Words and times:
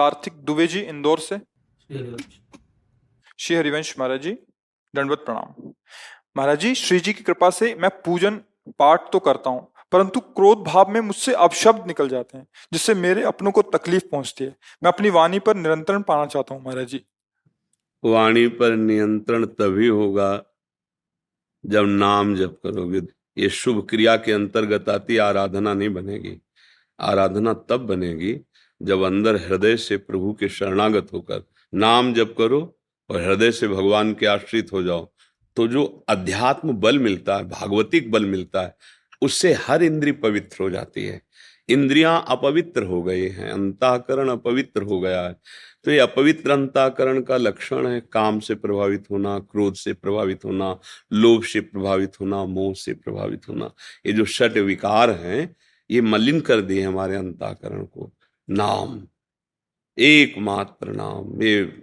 सार्थिक 0.00 0.32
दुबे 0.44 0.66
जी 0.68 0.80
इंदौर 0.82 1.18
से। 1.20 1.38
श्री 3.38 3.56
हरिवंश 3.56 3.94
महाराज 3.98 4.22
जी 4.22 4.32
दंडवत 4.94 5.18
प्रणाम। 5.26 5.72
महाराज 6.36 6.60
जी 6.60 6.74
श्री 6.76 7.00
जी 7.00 7.12
की 7.12 7.22
कृपा 7.24 7.50
से 7.52 7.74
मैं 7.76 7.90
पूजन 8.04 8.40
पाठ 8.78 9.12
तो 9.12 9.18
करता 9.20 9.50
हूँ 9.50 9.66
परंतु 9.92 10.20
क्रोध 10.20 10.58
भाव 10.64 10.90
में 10.90 11.00
मुझसे 11.02 11.32
अपशब्द 11.44 11.86
निकल 11.86 12.08
जाते 12.08 12.38
हैं 12.38 12.46
जिससे 12.72 12.94
मेरे 12.96 13.22
अपनों 13.24 13.52
को 13.52 13.62
तकलीफ़ 13.68 14.04
पहुँचती 14.10 14.44
है। 14.44 14.50
मैं 14.82 14.92
अपनी 14.92 15.10
वाणी 15.10 15.38
पर 15.40 15.56
नियंत्रण 15.56 16.02
पाना 16.02 16.26
चाहता 16.26 16.54
हूँ 16.54 16.62
महाराज। 16.64 16.86
जी 16.86 17.00
वाणी 18.02 18.46
पर 18.58 18.76
नियंत्रण 18.78 19.44
तभी 19.46 19.88
होगा 19.88 20.30
जब 21.64 21.86
नाम 21.86 22.34
जप 22.36 22.60
करोगे। 22.64 23.00
ये 23.36 23.48
शुभ 23.50 23.86
क्रिया 23.90 24.16
के 24.18 24.32
अंतर्गत 24.32 24.88
आती 24.90 25.16
आराधना 25.20 25.74
नहीं 25.74 25.88
बनेगी। 25.94 26.40
आराधना 26.98 27.52
तब 27.68 27.86
बनेगी 27.86 28.32
जब 28.82 29.02
अंदर 29.02 29.36
हृदय 29.36 29.76
से 29.76 29.96
प्रभु 29.96 30.32
के 30.32 30.48
शरणागत 30.48 31.06
होकर 31.12 31.44
नाम 31.74 32.14
जप 32.14 32.34
करो 32.38 32.78
और 33.10 33.22
हृदय 33.22 33.52
से 33.52 33.68
भगवान 33.68 34.14
के 34.14 34.26
आश्रित 34.26 34.72
हो 34.72 34.82
जाओ। 34.82 35.12
तो 35.56 35.68
जो 35.68 36.04
अध्यात्म 36.08 36.72
बल 36.72 36.98
मिलता 36.98 37.36
है, 37.36 37.44
भागवतिक 37.44 38.10
बल 38.10 38.26
मिलता 38.26 38.62
है, 38.62 38.76
उससे 39.22 39.52
हर 39.52 39.82
इंद्री 39.82 40.12
पवित्र 40.12 40.62
हो 40.62 40.70
जाती 40.70 41.04
है। 41.04 41.22
इंद्रियाँ 41.68 42.24
अपवित्र 42.28 42.82
हो 42.82 43.02
गए 43.02 43.28
हैं, 43.28 43.50
अंताकरण 43.50 44.28
अपवित्र 44.28 44.82
हो 44.82 45.00
गया 45.00 45.22
है। 45.22 45.40
तो 45.84 45.90
ये 45.90 45.98
अपवित्र 45.98 46.50
अंताकरण 46.50 47.22
का 47.22 47.36
लक्षण 47.36 47.86
है, 47.86 48.00
काम 48.12 48.40
से 48.40 48.54
प्रभावित 48.54 49.04
होना, 49.10 49.38
क्रोध 49.38 49.74
से 49.74 49.92
प्रभावित 49.92 50.44
होना, 50.44 50.78
लोभ 51.12 51.42
से 51.42 51.60
प्रभावित 51.60 52.12
होना, 52.20 52.44
मोह 52.44 52.74
से 52.74 52.92
प्रभावित 52.92 53.48
होना। 53.48 53.74
ये 54.06 54.12
जो 54.12 54.24
षट 54.24 54.56
विकार 54.56 55.10
हैं, 55.10 55.56
ये 55.90 56.00
मलिन 56.00 56.40
कर 56.40 56.60
दिए 56.60 56.82
हमारे 56.82 57.16
अंताकरण 57.16 57.84
को। 57.84 58.12
नाम। 58.50 59.06
एकमात्र 59.98 60.88
नाम। 60.88 61.42
ये 61.42 61.82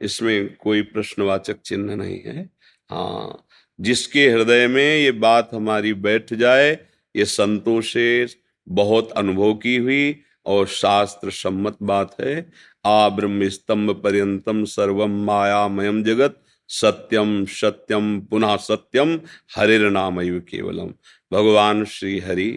इसमें 0.00 0.56
कोई 0.56 0.82
प्रश्नवाचक 0.82 1.60
चिन्ह 1.60 1.94
नहीं 1.94 2.20
है। 2.22 2.50
हाँ 2.90 3.46
जिसके 3.80 4.30
हृदय 4.30 4.66
में 4.66 4.96
ये 4.96 5.12
बात 5.12 5.50
हमारी 5.54 5.94
बैठ 5.94 6.34
जाए, 6.34 6.78
ये 7.16 7.24
संतों 7.24 7.80
से 7.80 8.26
बहुत 8.68 9.12
अनुभव 9.12 9.54
की 9.54 9.76
हुई 9.76 10.20
और 10.46 10.66
शास्त्र 10.66 11.30
सम्मत 11.30 11.76
बात 11.82 12.16
है। 12.20 12.52
आ 12.86 13.08
ब्रह्म 13.08 13.48
स्तंभ 13.48 13.90
पर्यंतम 13.90 14.64
सर्वम 14.64 15.24
मायामयम 15.24 16.02
जगत 16.02 16.40
सत्यम 16.68 17.44
सत्यम 17.44 18.20
पुनः 18.20 18.56
सत्यम 18.56 19.20
हरिर 19.56 19.90
नाम 19.90 20.40
केवलम। 20.40 20.94
भगवान 21.32 21.84
श्री 21.84 22.18
हरि 22.18 22.50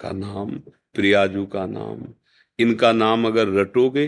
का 0.00 0.10
नाम, 0.12 0.50
प्रियाजू 0.94 1.46
का 1.46 1.66
नाम। 1.66 2.14
इनका 2.60 2.92
नाम 2.92 3.26
अगर 3.26 3.48
रटोगे 3.48 4.06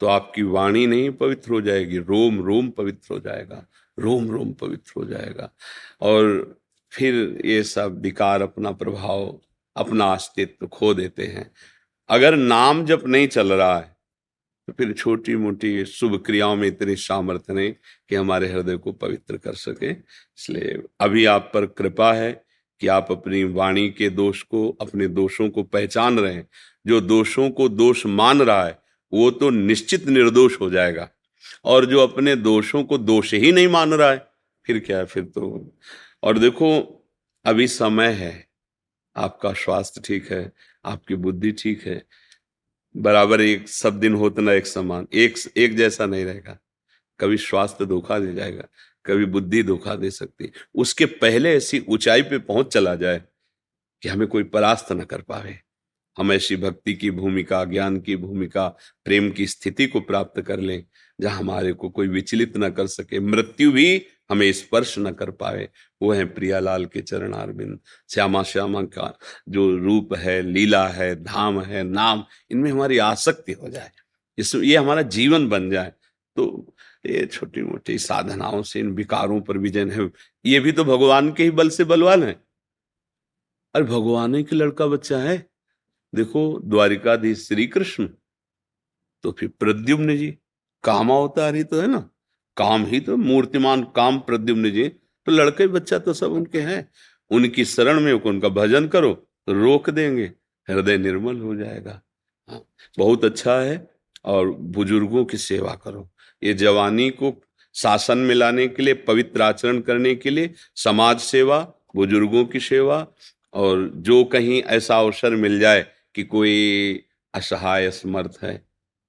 तो 0.00 0.06
आपकी 0.06 0.42
वाणी 0.42 0.86
नहीं 0.86 1.10
पवित्र 1.10 1.52
हो 1.52 1.60
जाएगी। 1.60 1.98
रोम 1.98 2.40
रोम 2.40 2.70
पवित्र 2.70 3.14
हो 3.14 3.20
जाएगा। 3.20 3.66
रोम 3.98 4.30
रोम 4.30 4.52
पवित्र 4.52 4.92
हो 4.96 5.04
जाएगा। 5.04 5.50
और 6.00 6.58
फिर 6.92 7.40
ये 7.44 7.62
सब 7.62 8.00
विकार 8.02 8.42
अपना 8.42 8.70
प्रभाव, 8.72 9.40
अपना 9.76 10.12
अस्तित्व 10.12 10.66
खो 10.66 10.94
देते 10.94 11.26
हैं। 11.26 11.50
अगर 12.10 12.36
नाम 12.36 12.84
जब 12.84 13.02
नहीं 13.06 13.28
चल 13.28 13.52
रहा 13.52 13.76
है 13.78 13.92
तो 14.68 14.72
फिर 14.72 14.92
छोटी 14.92 15.36
मोटी 15.36 15.84
शुभ 15.84 16.16
क्रियाओं 16.26 16.56
में 16.56 16.68
इतनी 16.68 16.96
सामर्थ्य 16.96 17.54
नहीं 17.54 17.72
कि 18.08 18.14
हमारे 18.14 18.48
हृदय 18.48 18.76
को 18.76 18.92
पवित्र 18.92 19.36
कर 19.36 19.54
सके। 19.54 19.90
इसलिए 19.90 20.82
अभी 21.00 21.24
आप 21.24 21.50
पर 21.54 21.66
कृपा 21.66 22.12
है 22.12 22.43
कि 22.80 22.86
आप 22.86 23.06
अपनी 23.10 23.44
वाणी 23.44 23.90
के 23.90 24.08
दोष 24.08 24.42
को, 24.42 24.78
अपने 24.80 25.08
दोषों 25.08 25.50
को 25.50 25.62
पहचान 25.62 26.18
रहे 26.18 26.34
हैं। 26.34 26.48
जो 26.86 27.00
दोषों 27.00 27.50
को 27.50 27.68
दोष 27.68 28.06
मान 28.06 28.42
रहा 28.42 28.66
है, 28.66 28.78
वो 29.12 29.30
तो 29.30 29.50
निश्चित 29.50 30.06
निर्दोष 30.06 30.60
हो 30.60 30.70
जाएगा। 30.70 31.10
और 31.64 31.86
जो 31.86 32.00
अपने 32.00 32.36
दोषों 32.36 32.84
को 32.84 32.98
दोष 32.98 33.34
ही 33.34 33.52
नहीं 33.52 33.68
मान 33.68 33.94
रहा 33.94 34.10
है, 34.10 34.26
फिर 34.66 34.78
क्या 34.78 34.98
है? 34.98 35.04
फिर 35.04 35.24
तो 35.24 35.74
और 36.22 36.38
देखो, 36.38 37.00
अभी 37.44 37.68
समय 37.68 38.08
है। 38.08 38.48
आपका 39.16 39.52
स्वास्थ्य 39.52 40.00
ठीक 40.04 40.32
है, 40.32 40.52
आपकी 40.84 41.14
बुद्धि 41.14 41.52
ठीक 41.52 41.86
है। 41.86 42.04
बराबर 42.96 43.40
एक 43.40 43.68
सब 43.68 44.00
दिन 44.00 44.14
होते 44.14 44.42
ना 44.42 44.52
एक 44.52 44.66
समान। 44.66 45.08
एक 45.12 45.34
एक 45.56 45.76
जैसा 45.76 46.06
नहीं 46.06 46.24
रहेगा। 46.24 46.58
कभी 47.20 47.36
स्वास्थ्य 47.36 47.86
धोखा 47.86 48.18
दे 48.18 48.34
जाएगा। 48.34 48.64
कभी 49.06 49.24
बुद्धि 49.24 49.62
धोखा 49.62 49.94
दे 49.94 50.10
सकती। 50.10 50.52
उसके 50.74 51.06
पहले 51.06 51.56
ऐसी 51.56 51.84
ऊंचाई 51.88 52.22
पे 52.22 52.38
पहुँच 52.38 52.66
चला 52.66 52.94
जाए 52.94 53.22
कि 54.02 54.08
हमें 54.08 54.28
कोई 54.28 54.42
परास्त 54.42 54.92
न 54.92 55.00
कर 55.00 55.20
पावे। 55.20 55.58
हम 56.18 56.32
ऐसी 56.32 56.56
भक्ति 56.56 56.94
की 56.94 57.10
भूमिका, 57.10 57.64
ज्ञान 57.64 58.00
की 58.00 58.16
भूमिका, 58.16 58.68
प्रेम 59.04 59.30
की 59.30 59.46
स्थिति 59.46 59.86
को 59.86 60.00
प्राप्त 60.00 60.40
कर 60.40 60.60
लें, 60.60 60.84
जहाँ 61.20 61.38
हमारे 61.38 61.72
को 61.72 61.90
कोई 61.90 62.08
विचलित 62.08 62.56
न 62.56 62.70
कर 62.70 62.86
सके, 62.86 63.20
मृत्यु 63.20 63.72
भी 63.72 64.06
हमें 64.30 64.52
स्पर्श 64.52 64.98
न 64.98 65.12
कर 65.12 65.30
पाए 65.30 65.68
वो 66.02 66.12
है 66.12 66.24
प्रियालाल 66.24 66.86
के 66.86 67.00
चरण 67.00 67.32
अरविंद 67.32 67.80
श्यामा 68.10 68.42
श्यामा 68.42 68.82
का 68.82 69.18
जो 69.48 69.76
रूप 69.76 70.14
है, 70.14 70.42
लीला 70.42 70.88
है, 70.88 71.24
धाम 71.24 71.60
है, 71.60 71.82
नाम, 71.82 72.24
इनमें 72.50 72.70
हमारी 72.70 72.98
आसक्ति 72.98 73.52
हो 73.52 73.68
जाए। 73.68 73.90
इस 74.38 74.54
ये 74.54 74.76
हमारा 74.76 75.02
जीवन 75.02 75.48
बन 75.48 75.70
जाए। 75.70 75.92
तो 76.36 76.73
ये 77.06 77.24
छोटी 77.26 77.62
मोटी 77.62 77.98
साधनाओं 77.98 78.62
से 78.62 78.80
इन 78.80 78.90
विकारों 78.92 79.40
पर 79.40 79.58
विजय 79.58 79.90
है। 79.90 80.10
ये 80.44 80.60
भी 80.60 80.72
तो 80.72 80.84
भगवान 80.84 81.32
के 81.32 81.42
ही 81.42 81.50
बल 81.50 81.68
से 81.68 81.84
बलवान 81.84 82.22
है। 82.22 82.32
अरे 83.74 83.84
भगवान 83.84 84.34
ही 84.34 84.44
लड़का 84.52 84.86
बच्चा 84.86 85.18
है। 85.18 85.36
देखो 86.12 86.60
द्वारिकाधीश 86.60 87.46
श्री 87.48 87.66
कृष्ण 87.66 88.08
तो 89.24 89.32
फिर 89.32 89.48
प्रद्युम्न 89.60 90.16
जी 90.16 90.30
काम 90.84 91.10
अवतार 91.10 91.54
ही 91.54 91.64
तो 91.64 91.80
है 91.80 91.86
ना। 91.86 91.98
काम 92.56 92.84
ही 92.86 93.00
तो 93.00 93.16
मूर्तिमान 93.16 93.82
काम 93.96 94.18
प्रद्युम्न 94.20 94.70
जी। 94.70 94.88
तो 94.88 95.32
लड़के 95.32 95.66
बच्चा 95.66 95.98
तो 95.98 96.12
सब 96.12 96.32
उनके 96.32 96.60
हैं। 96.60 96.88
उनकी 97.30 97.64
शरण 97.64 98.00
में 98.00 98.12
उनका 98.12 98.48
भजन 98.50 98.88
करो 98.88 99.12
तो 99.12 99.52
रोक 99.54 99.90
देंगे। 99.90 100.32
हृदय 100.68 100.98
निर्मल 100.98 101.40
हो 101.40 101.54
जाएगा। 101.56 102.00
हाँ, 102.48 102.64
बहुत 102.98 103.24
अच्छा 103.24 103.58
है 103.60 103.76
और 104.24 104.50
बुज़ुर्गों 104.50 105.24
की 105.24 105.38
सेवा 105.38 105.74
करो। 105.74 106.08
ये 106.44 106.54
जवानी 106.54 107.08
को 107.10 107.34
शासन 107.74 108.18
में 108.18 108.34
लाने 108.34 108.66
के 108.68 108.82
लिए, 108.82 108.94
पवित्र 108.94 109.42
आचरण 109.42 109.80
करने 109.80 110.14
के 110.14 110.30
लिए, 110.30 110.52
समाज 110.76 111.20
सेवा, 111.20 111.58
बुज़ुर्गों 111.96 112.44
की 112.44 112.60
सेवा 112.60 113.06
और 113.54 113.90
जो 113.96 114.22
कहीं 114.24 114.62
ऐसा 114.62 114.98
अवसर 114.98 115.34
मिल 115.36 115.58
जाए 115.60 115.86
कि 116.14 116.22
कोई 116.24 117.04
असहाय 117.34 117.90
समर्थ 117.90 118.38
है, 118.42 118.60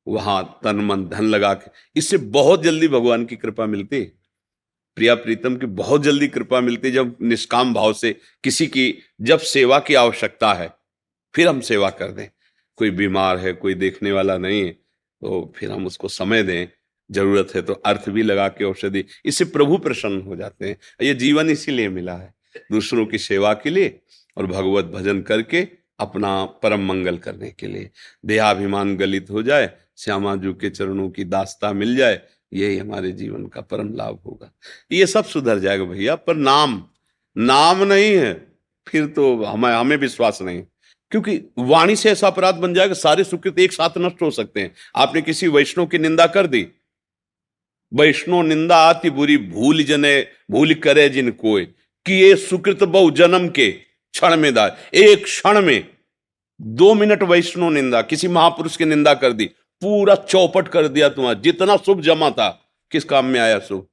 वहाँ 0.08 0.60
तन 0.64 0.76
मन 0.76 1.06
धन 1.08 1.26
लगा 1.26 1.54
के, 1.54 1.72
इससे 1.96 2.18
बहुत 2.18 2.64
जल्दी 2.64 2.88
भगवान 2.88 3.26
की 3.26 3.36
कृपा 3.36 3.66
मिलती। 3.66 4.00
है 4.00 4.12
प्रिया 4.98 5.16
प्रीतम 5.16 5.56
की 5.56 5.66
बहुत 5.66 6.04
जल्दी 6.04 6.28
कृपा 6.28 6.60
मिलती 6.62 6.92
जब 6.92 7.16
निष्काम 7.22 7.74
भाव 7.74 7.94
से 7.94 8.12
किसी 8.44 8.68
की, 8.68 8.94
जब 9.22 9.40
सेवा 9.40 9.80
की 9.80 9.94
आवश्यकता 9.96 10.54
है, 10.54 10.70
फिर 11.34 11.48
हम 11.48 11.60
सेवा 11.62 11.90
कर 11.90 12.12
दें। 12.12 12.28
कोई 12.78 12.90
बीमार 12.92 13.38
है, 13.38 13.54
कोई 13.54 13.74
देखने 13.74 14.12
वाला 14.12 14.38
नहीं 14.38 14.64
है 14.64 14.72
तो 14.72 15.54
फिर 15.56 15.72
हम 15.72 15.86
उसको 15.86 16.08
समय 16.08 16.44
दें। 16.44 16.68
ज़रूरत 17.10 17.52
है 17.56 17.62
तो 17.62 17.74
अर्थ 17.76 18.10
भी 18.10 18.24
लगा 18.24 18.48
के 18.48 18.64
औषधि, 18.64 19.04
इससे 19.26 19.46
प्रभु 19.46 19.78
प्रसन्न 19.78 20.22
हो 20.22 20.36
जाते 20.36 20.68
हैं। 20.68 20.78
ये 21.02 21.14
जीवन 21.14 21.50
इसीलिए 21.50 21.90
मिला 21.90 22.14
है, 22.14 22.34
दूसरों 22.72 23.06
की 23.06 23.18
सेवा 23.18 23.54
के 23.54 23.70
लिए 23.70 24.00
और 24.38 24.46
भगवत 24.46 24.86
भजन 24.86 25.22
करके 25.22 25.68
अपना 26.00 26.44
परम 26.64 26.86
मंगल 26.86 27.18
करने 27.18 27.50
के 27.50 27.68
लिए। 27.68 27.90
देहाभिमान 28.26 28.96
गलित 28.98 29.30
हो 29.32 29.44
जाए, 29.44 29.70
श्यामा 29.98 30.36
जू 30.36 30.54
के 30.54 30.70
चरणों 30.70 31.10
की 31.10 31.24
दास्ता 31.26 31.72
मिल 31.74 31.96
जाए, 31.98 32.22
यही 32.54 32.78
हमारे 32.78 33.12
जीवन 33.12 33.46
का 33.46 33.62
परम 33.62 33.94
लाभ 33.94 34.20
होगा। 34.26 34.52
ये 34.92 35.06
सब 35.06 35.26
सुधर 35.26 35.60
जाएगा 35.60 35.84
भैया, 35.84 36.16
पर 36.16 36.36
नाम 36.36 36.84
नाम 37.36 37.84
नहीं 37.84 38.14
है, 38.14 38.34
फिर 38.88 39.06
तो 39.08 39.44
हमें 39.44 39.70
हमें 39.72 39.96
विश्वास 39.98 40.42
नहीं। 40.42 40.62
क्योंकि 41.12 41.40
वाणी 41.60 41.96
से 41.96 42.10
ऐसा 42.12 42.28
अपराध 42.28 42.56
बन 42.56 42.74
जाएगा, 42.74 42.94
सारे 42.94 43.24
सुकृत 43.24 43.60
एक 43.60 43.74
साथ 43.74 43.98
नष्ट 43.98 44.22
हो 44.22 44.30
सकते 44.32 44.60
हैं। 44.60 44.72
आपने 44.96 45.22
किसी 45.22 45.48
वैष्णव 45.48 45.86
की 45.86 45.98
निंदा 45.98 46.26
कर 46.28 46.48
दी 46.48 46.68
वैष्णव 47.96 48.42
निंदा 48.42 48.78
आती 48.78 49.10
बुरी, 49.10 49.38
भूल 49.38 49.84
जने, 49.84 50.28
भूल 50.52 50.74
करे 50.74 51.10
जिन 51.10 51.32
कोई 51.32 51.66
कि 52.06 52.14
ये 52.14 52.36
सुकृत 52.36 52.84
बहु 52.84 53.12
जन्म 53.12 53.50
के, 53.50 53.72
क्षण 53.72 54.38
में 54.38 54.54
दार 54.54 54.78
एक 54.94 55.24
क्षण 55.24 55.62
में 55.62 55.88
दो 56.62 56.94
मिनट 56.94 57.24
वैष्णो 57.24 57.70
निंदा, 57.70 58.02
किसी 58.02 58.28
महापुरुष 58.28 58.78
की 58.78 58.86
निंदा 58.86 59.14
कर 59.14 59.32
दी। 59.32 59.46
पूरा 59.82 60.16
चौपट 60.16 60.68
कर 60.68 60.88
दिया 60.88 61.10
तुम्हारा। 61.10 61.40
जितना 61.40 61.78
शुभ 61.78 62.02
जमा 62.02 62.30
था, 62.30 62.70
किस 62.92 63.04
काम 63.04 63.26
में 63.26 63.40
आया 63.40 63.60
शुभ? 63.60 63.88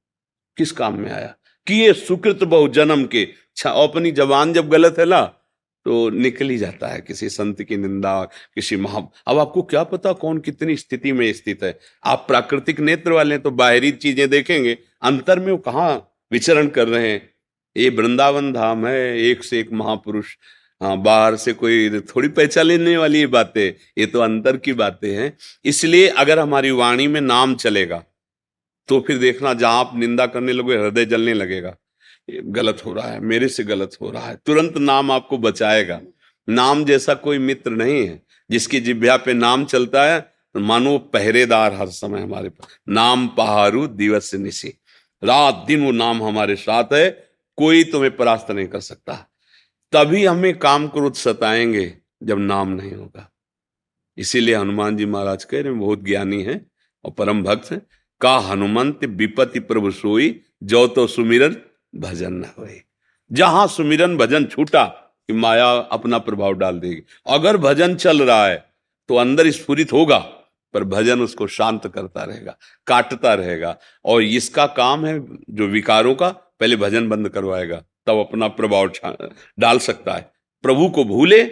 किस 0.56 0.72
काम 0.72 0.98
में 0.98 1.12
आया? 1.12 1.34
कि 1.66 1.74
ये 1.74 1.92
सुकृत 1.92 2.44
बहु 2.44 2.68
जन्म 2.68 3.04
के। 3.04 3.28
अपनी 3.66 4.12
जवान 4.12 4.52
जब 4.52 4.68
गलत 4.68 4.96
है 4.98 5.04
ना 5.04 5.34
तो 5.86 6.08
निकल 6.10 6.48
ही 6.48 6.56
जाता 6.58 6.88
है 6.88 7.00
किसी 7.00 7.28
संत 7.30 7.62
की 7.62 7.76
निंदा, 7.76 8.22
किसी 8.54 8.76
महा। 8.76 8.98
अब 9.26 9.38
आपको 9.38 9.62
क्या 9.64 9.82
पता 9.84 10.12
कौन 10.14 10.38
कितनी 10.40 10.76
स्थिति 10.76 11.12
में 11.12 11.32
स्थित 11.32 11.62
है? 11.64 11.78
आप 12.04 12.24
प्राकृतिक 12.28 12.80
नेत्र 12.80 13.12
वाले 13.12 13.38
तो 13.38 13.50
बाहरी 13.52 13.90
चीज़ें 13.92 14.28
देखेंगे। 14.30 14.76
अंतर 15.02 15.40
में 15.40 15.50
वो 15.52 15.58
कहाँ 15.60 15.92
विचरण 16.32 16.68
कर 16.68 16.88
रहे 16.88 17.10
हैं? 17.10 17.28
ये 17.76 17.88
वृंदावन 17.90 18.52
धाम 18.52 18.86
है, 18.86 19.18
एक 19.20 19.44
से 19.44 19.60
एक 19.60 19.72
महापुरुष। 19.72 20.36
हाँ 20.80 20.96
बाहर 20.98 21.36
से 21.36 21.52
कोई 21.54 22.00
थोड़ी 22.00 22.28
पहचान 22.30 22.66
लेने 22.66 22.96
वाली 22.96 23.26
बातें, 23.28 23.74
ये 23.98 24.06
तो 24.06 24.20
अंतर 24.20 24.56
की 24.56 24.72
बातें 24.74 25.10
हैं। 25.10 25.32
इसलिए 25.64 26.08
अगर 26.08 26.38
हमारी 26.38 26.70
वाणी 26.72 27.06
में 27.08 27.20
नाम 27.20 27.54
चलेगा 27.56 28.02
तो 28.88 28.98
फिर 29.00 29.18
देखना 29.18 29.52
जहाँ 29.54 29.80
आप 29.80 29.92
निंदा 29.96 30.26
करने 30.26 30.52
लगे 30.52 30.76
हृदय 30.76 31.04
जलने 31.04 31.34
लगेगा। 31.34 31.74
गलत 32.28 32.82
हो 32.86 32.92
रहा 32.92 33.06
है, 33.06 33.20
मेरे 33.20 33.48
से 33.48 33.64
गलत 33.64 33.96
हो 34.00 34.10
रहा 34.10 34.26
है, 34.26 34.36
तुरंत 34.46 34.76
नाम 34.78 35.10
आपको 35.10 35.38
बचाएगा। 35.38 36.00
नाम 36.48 36.84
जैसा 36.84 37.14
कोई 37.14 37.38
मित्र 37.38 37.70
नहीं 37.70 38.06
है, 38.06 38.22
जिसकी 38.50 38.80
जिभ्या 38.80 39.16
पे 39.16 39.32
नाम 39.32 39.64
चलता 39.64 40.04
है 40.04 40.20
तो 40.54 40.60
मानो 40.60 40.96
पहरेदार 40.98 41.74
हर 41.74 41.88
समय 41.88 42.20
हमारे 42.20 42.48
पास। 42.48 42.78
नाम 42.88 43.26
पहाड़ू 43.28 43.86
दिवस 43.86 44.34
निशी 44.34 44.68
रात 45.22 45.64
दिन 45.66 45.84
वो 45.84 45.90
नाम 45.92 46.22
हमारे 46.22 46.56
साथ 46.56 46.92
है, 46.92 47.10
कोई 47.58 47.84
तुम्हें 47.84 48.16
परास्त 48.16 48.50
नहीं 48.50 48.66
कर 48.66 48.80
सकता। 48.80 49.14
तभी 49.92 50.24
हमें 50.24 50.58
काम 50.58 50.86
क्रोध 50.88 51.14
सताएँगे 51.14 51.94
जब 52.22 52.38
नाम 52.38 52.68
नहीं 52.68 52.92
होगा। 52.92 53.28
इसीलिए 54.18 54.54
हनुमान 54.54 54.96
जी 54.96 55.06
महाराज 55.06 55.44
कह 55.44 55.60
रहे 55.62 55.72
बहुत 55.72 56.04
ज्ञानी 56.04 56.42
है 56.42 56.60
और 57.04 57.10
परम 57.10 57.42
भक्त 57.42 57.70
है। 57.72 57.80
का 58.20 58.36
हनुमंत 58.40 59.04
विपति 59.04 59.60
प्रभु 59.60 59.90
सोई, 59.90 60.40
जो 60.62 60.86
तो 60.86 61.06
सुमिरन 61.06 61.56
भजन 61.94 62.32
न 62.32 62.44
हो 62.58 62.66
जहाँ 63.30 63.66
सुमिरन 63.66 64.16
भजन 64.16 64.44
छूटा 64.44 64.84
कि 65.28 65.32
माया 65.32 65.70
अपना 65.92 66.18
प्रभाव 66.18 66.52
डाल 66.52 66.78
देगी। 66.78 67.02
अगर 67.26 67.56
भजन 67.56 67.94
चल 67.96 68.22
रहा 68.22 68.46
है 68.46 68.64
तो 69.08 69.16
अंदर 69.16 69.50
स्फुरित 69.50 69.92
होगा, 69.92 70.18
पर 70.74 70.84
भजन 70.84 71.20
उसको 71.20 71.46
शांत 71.46 71.86
करता 71.86 72.22
रहेगा, 72.24 72.56
काटता 72.86 73.34
रहेगा। 73.34 73.76
और 74.04 74.22
इसका 74.22 74.66
काम 74.66 75.06
है 75.06 75.18
जो 75.50 75.66
विकारों 75.66 76.14
का, 76.14 76.28
पहले 76.28 76.76
भजन 76.76 77.08
बंद 77.08 77.28
करवाएगा, 77.28 77.82
तब 78.06 78.18
अपना 78.18 78.48
प्रभाव 78.48 78.90
डाल 79.58 79.78
सकता 79.78 80.12
है। 80.12 80.30
प्रभु 80.64 80.88
को 80.88 81.04
भूले, 81.04 81.42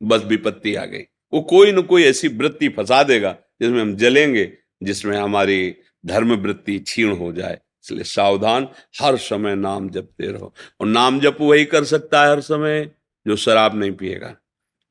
बस 0.00 0.24
विपत्ति 0.24 0.74
आ 0.74 0.84
गई। 0.84 1.02
वो 1.32 1.40
कोई 1.40 1.72
ना 1.72 1.80
कोई 1.82 2.04
ऐसी 2.04 2.28
वृत्ति 2.28 2.68
फंसा 2.68 3.02
देगा, 3.02 3.36
जिसमें 3.62 3.80
हम 3.80 3.94
जलेंगे, 3.96 4.52
जिसमें 4.82 5.16
हमारी 5.18 5.74
धर्म 6.06 6.34
वृत्ति 6.34 6.78
क्षीण 6.78 7.16
हो 7.16 7.32
जाए। 7.32 7.58
इसलिए 7.84 8.04
सावधान 8.04 8.68
हर 9.02 9.16
समय 9.16 9.54
नाम 9.54 9.90
जपते 9.90 10.26
रहो। 10.26 10.54
और 10.80 10.86
नाम 10.86 11.20
जप 11.20 11.36
वही 11.40 11.64
कर 11.64 11.84
सकता 11.84 12.24
है 12.24 12.30
हर 12.30 12.40
समय, 12.40 12.90
जो 13.26 13.36
शराब 13.36 13.74
नहीं 13.74 13.92
पिएगा, 13.92 14.36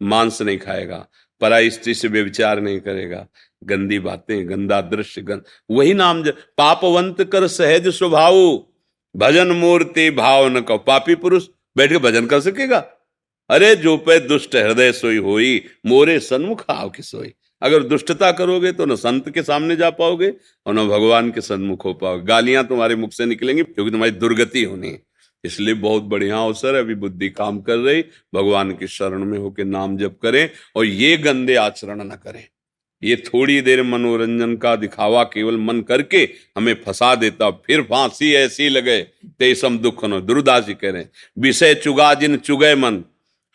मांस 0.02 0.42
नहीं 0.42 0.58
खाएगा, 0.58 1.08
पराई 1.42 1.70
स्त्री 1.70 1.94
से 1.94 2.08
व्यविचार 2.08 2.62
नहीं 2.62 2.80
करेगा, 2.80 3.28
गंदी 3.64 4.00
बातें, 4.00 4.50
गंदा 4.50 4.82
दृश्य 4.82 5.22
गंद 5.22 5.44
वही 5.72 5.94
नाम 5.94 6.24
जप 6.24 6.38
पापवंत 6.58 7.24
कर 7.24 7.48
सहज 7.48 7.88
स्वभाव। 7.88 8.66
भजन 9.16 9.48
मूर्ति 9.48 10.12
भाव 10.12 10.48
न 10.48 10.62
कहो। 10.62 10.78
पापी 10.78 11.16
पुरुष 11.16 11.48
बैठ 11.78 11.90
के 11.90 11.98
भजन 11.98 12.26
कर 12.26 12.40
सकेगा? 12.40 12.78
अरे, 13.50 13.76
जो 13.76 13.98
पे 13.98 14.20
दुष्ट 14.20 14.56
हृदय 14.56 14.92
सोई 14.92 15.18
होई, 15.18 15.66
मोरे 15.86 16.20
सन्मुख 16.20 16.66
आव 16.70 16.90
की 16.90 17.04
सोई। 17.04 17.34
अगर 17.64 17.84
दुष्टता 17.84 18.32
करोगे 18.32 18.72
तो 18.72 18.86
न 18.86 18.96
संत 18.96 19.30
के 19.30 19.44
सामने 19.44 19.76
जा 19.76 19.90
पाओगे 19.90 20.34
और 20.66 20.74
न 20.74 20.88
भगवान 20.88 21.32
के 21.32 21.42
सन्मुख 21.42 21.86
हो 21.86 21.94
पाओगे। 21.94 22.26
गालियाँ 22.26 22.68
तुम्हारे 22.68 22.96
मुख 22.96 23.14
से 23.14 23.26
निकलेंगी 23.26 23.64
क्योंकि 23.64 23.92
तुम्हारी 23.92 24.12
दुर्गति 24.14 24.64
होनी 24.64 24.88
है। 24.88 25.02
इसलिए 25.44 25.74
बहुत 25.76 26.04
बढ़िया 26.04 26.38
अवसर 26.38 26.76
है, 26.76 26.82
अभी 26.82 26.96
बुद्धि 26.96 27.30
काम 27.30 27.60
कर 27.62 27.78
रही, 27.78 28.02
भगवान 28.36 28.72
की 28.72 28.88
शरण 28.88 29.26
में 29.26 29.38
होकर 29.40 29.66
नाम 29.66 29.98
जप 29.98 30.18
करें 30.22 30.50
और 30.76 30.86
ये 30.86 31.16
गंदे 31.18 31.56
आचरण 31.56 32.04
न 32.04 32.20
करें। 32.24 32.44
ये 33.04 33.16
थोड़ी 33.26 33.60
देर 33.62 33.82
मनोरंजन 33.84 34.56
का 34.56 34.76
दिखावा 34.76 35.24
केवल 35.24 35.58
मन 35.58 35.82
करके 35.82 36.18
हमें 36.58 36.74
फंसा 36.86 37.14
देता, 37.16 37.50
फिर 37.50 37.82
फांसी 37.82 38.32
ऐसी 38.34 38.70
लगे, 38.70 39.02
तेसम 39.40 39.78
दुख 39.78 40.06
न 40.06 40.20
कह 40.30 40.90
रहे 40.92 41.06
विषय 41.38 41.74
चुगा 41.74 42.14
जिन 42.14 42.38
चुगे 42.38 42.74
मन, 42.76 43.04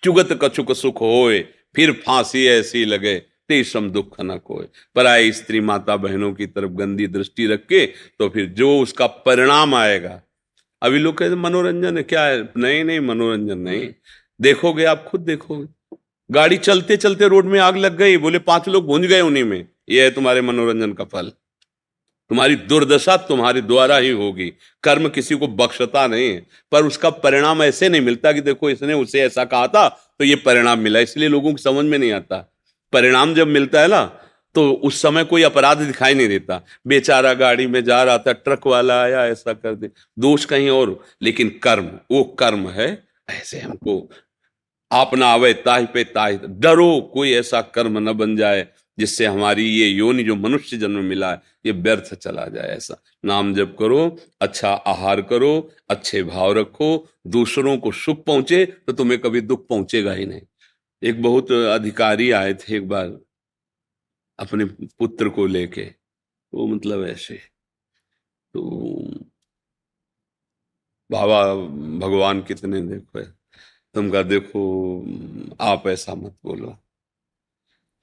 चुगत 0.02 0.38
कछुक 0.42 0.72
सुख 0.72 1.00
होए, 1.00 1.40
फिर 1.76 1.92
फांसी 2.06 2.46
ऐसी 2.46 2.84
लगे। 2.84 3.16
तेसम 3.48 3.90
दुख 3.90 4.20
न 4.20 4.36
कोय 4.36 4.66
पराय 4.94 5.30
स्त्री 5.32 5.60
माता 5.60 5.96
बहनों 5.96 6.32
की 6.32 6.46
तरफ़ 6.46 6.70
गंदी 6.70 7.06
दृष्टि 7.06 7.46
रख 7.46 7.66
के 7.66 7.86
तो 8.18 8.28
फिर 8.28 8.46
जो 8.46 8.78
उसका 8.80 9.06
परिणाम 9.06 9.74
आएगा। 9.74 10.20
अभी 10.82 10.98
लोग 10.98 11.16
कहते 11.18 11.34
मनोरंजन 11.34 11.96
है। 11.96 12.02
क्या 12.02 12.24
है? 12.24 12.48
नहीं 12.56 12.84
नहीं, 12.84 13.00
मनोरंजन 13.00 13.58
नहीं। 13.58 13.88
देखोगे, 14.40 14.84
आप 14.84 15.04
खुद 15.08 15.20
देखोगे। 15.20 15.96
गाड़ी 16.30 16.56
चलते 16.56 16.96
चलते 16.96 17.28
रोड 17.28 17.44
में 17.44 17.58
आग 17.60 17.76
लग 17.76 17.96
गई, 17.96 18.16
बोले, 18.16 18.38
पाँच 18.38 18.68
लोग 18.68 18.86
भूंज 18.86 19.06
गए 19.06 19.20
उन्हीं 19.20 19.44
में। 19.44 19.68
यह 19.90 20.02
है 20.04 20.10
तुम्हारे 20.10 20.40
मनोरंजन 20.40 20.92
का 20.92 21.04
फल। 21.04 21.32
तुम्हारी 22.30 22.56
दुर्दशा 22.56 23.16
तुम्हारे 23.16 23.60
द्वारा 23.60 23.96
ही 23.96 24.10
होगी। 24.10 24.52
कर्म 24.82 25.08
किसी 25.08 25.34
को 25.34 25.46
बख्शता 25.48 26.06
नहीं 26.06 26.28
है। 26.30 26.46
पर 26.72 26.84
उसका 26.84 27.10
परिणाम 27.10 27.62
ऐसे 27.62 27.88
नहीं 27.88 28.00
मिलता 28.00 28.32
कि 28.32 28.40
देखो, 28.40 28.70
इसने 28.70 28.94
उसे 28.94 29.20
ऐसा 29.20 29.44
कहा 29.44 29.66
था 29.66 29.88
तो 30.18 30.24
ये 30.24 30.36
परिणाम 30.36 30.78
मिला। 30.78 30.98
इसलिए 30.98 31.28
लोगों 31.28 31.50
को 31.50 31.56
समझ 31.56 31.84
में 31.84 31.98
नहीं 31.98 32.12
आता। 32.12 32.57
परिणाम 32.92 33.34
जब 33.34 33.48
मिलता 33.48 33.80
है 33.80 33.88
ना 33.88 34.04
तो 34.54 34.70
उस 34.72 35.00
समय 35.02 35.24
कोई 35.24 35.42
अपराध 35.42 35.78
दिखाई 35.78 36.14
नहीं 36.14 36.28
देता। 36.28 36.60
बेचारा 36.86 37.32
गाड़ी 37.34 37.66
में 37.66 37.82
जा 37.84 38.02
रहा 38.02 38.18
था, 38.18 38.32
ट्रक 38.32 38.66
वाला 38.66 39.00
आया, 39.02 39.26
ऐसा 39.26 39.52
कर 39.52 39.74
दे। 39.74 39.90
दोष 40.18 40.44
कहीं 40.44 40.70
और 40.70 40.98
लेकिन 41.22 41.48
कर्म, 41.62 41.90
वो 42.10 42.22
कर्म 42.38 42.68
है, 42.70 42.88
ऐसे 43.30 43.60
हमको 43.60 44.08
आप 44.90 45.14
ना 45.14 45.26
आवे 45.26 45.52
ताह 45.54 45.84
पे 45.84 46.04
ताह 46.06 46.30
डरो, 46.32 47.00
कोई 47.14 47.32
ऐसा 47.34 47.60
कर्म 47.60 47.98
न 48.00 48.12
बन 48.14 48.36
जाए, 48.36 48.66
जिससे 48.98 49.26
हमारी 49.26 49.66
ये 49.66 49.86
योनि 49.86 50.22
जो 50.24 50.34
मनुष्य 50.36 50.76
जन्म 50.76 51.04
मिला 51.04 51.30
है, 51.30 51.42
ये 51.66 51.72
व्यर्थ 51.72 52.14
चला 52.14 52.46
जाए 52.46 52.76
ऐसा। 52.76 53.00
नाम 53.24 53.54
जप 53.54 53.76
करो 53.78 54.16
अच्छा 54.40 54.70
आहार 54.70 55.20
करो, 55.22 55.70
अच्छे 55.90 56.22
भाव 56.24 56.52
रखो, 56.52 57.08
दूसरों 57.26 57.76
को 57.78 57.92
सुख 57.94 58.24
पहुँचे 58.24 58.64
तो 58.66 58.92
तुम्हें 58.92 59.20
कभी 59.20 59.40
दुख 59.42 59.66
पहुंचेगा 59.68 60.12
ही 60.12 60.26
नहीं। 60.26 60.40
एक 61.02 61.22
बहुत 61.22 61.52
अधिकारी 61.52 62.30
आए 62.30 62.54
थे 62.54 62.76
एक 62.76 62.88
बार 62.88 63.20
अपने 64.38 64.64
पुत्र 64.98 65.28
को 65.28 65.46
लेके। 65.46 65.94
वो 66.54 66.66
मतलब 66.66 67.06
ऐसे। 67.06 67.40
तो 68.54 68.62
बाबा, 71.10 71.54
भगवान 71.98 72.42
कितने 72.42 72.80
देखो 72.80 73.22
तुम 73.94 74.10
कहा 74.10 74.22
देखो, 74.22 74.60
आप 75.60 75.86
ऐसा 75.86 76.14
मत 76.14 76.36
बोलो। 76.44 76.76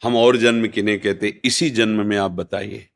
हम 0.04 0.16
और 0.16 0.38
जन्म 0.38 0.68
की 0.68 0.82
नहीं 0.82 1.00
कहते, 1.00 1.42
इसी 1.46 1.70
जन्म 1.70 2.06
में 2.06 2.18
आप 2.18 2.32
बताइए 2.32 2.90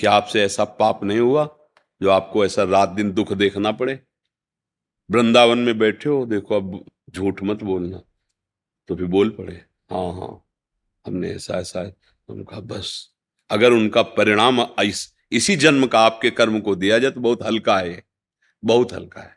कि 0.00 0.06
आपसे 0.06 0.42
ऐसा 0.42 0.64
पाप 0.64 1.04
नहीं 1.04 1.18
हुआ 1.18 1.58
जो 2.02 2.10
आपको 2.10 2.44
ऐसा 2.44 2.62
रात 2.62 2.88
दिन 2.88 3.12
दुख 3.12 3.32
देखना 3.32 3.72
पड़े। 3.72 4.00
वृंदावन 5.10 5.58
में 5.58 5.78
बैठे 5.78 6.08
हो, 6.08 6.26
देखो 6.26 6.56
अब 6.56 6.84
झूठ 7.10 7.42
मत 7.42 7.62
बोलना। 7.62 8.02
तो 8.88 8.96
फिर 8.96 9.06
बोल 9.06 9.30
पड़े 9.30 9.54
हाँ 9.90 10.12
हाँ 10.12 10.44
हमने 11.06 11.30
ऐसा 11.30 11.54
ऐसा 11.54 11.92
उनका 12.28 12.60
बस 12.60 13.10
अगर 13.50 13.72
उनका 13.72 14.02
परिणाम 14.02 14.60
इस, 14.84 15.14
इसी 15.32 15.56
जन्म 15.56 15.86
का 15.86 16.00
आपके 16.00 16.30
कर्म 16.30 16.60
को 16.60 16.74
दिया 16.74 16.98
जाए 16.98 17.10
तो 17.10 17.20
बहुत 17.20 17.42
हल्का 17.42 17.78
है 17.78 18.02
बहुत 18.64 18.92
हल्का 18.92 19.20
है। 19.20 19.36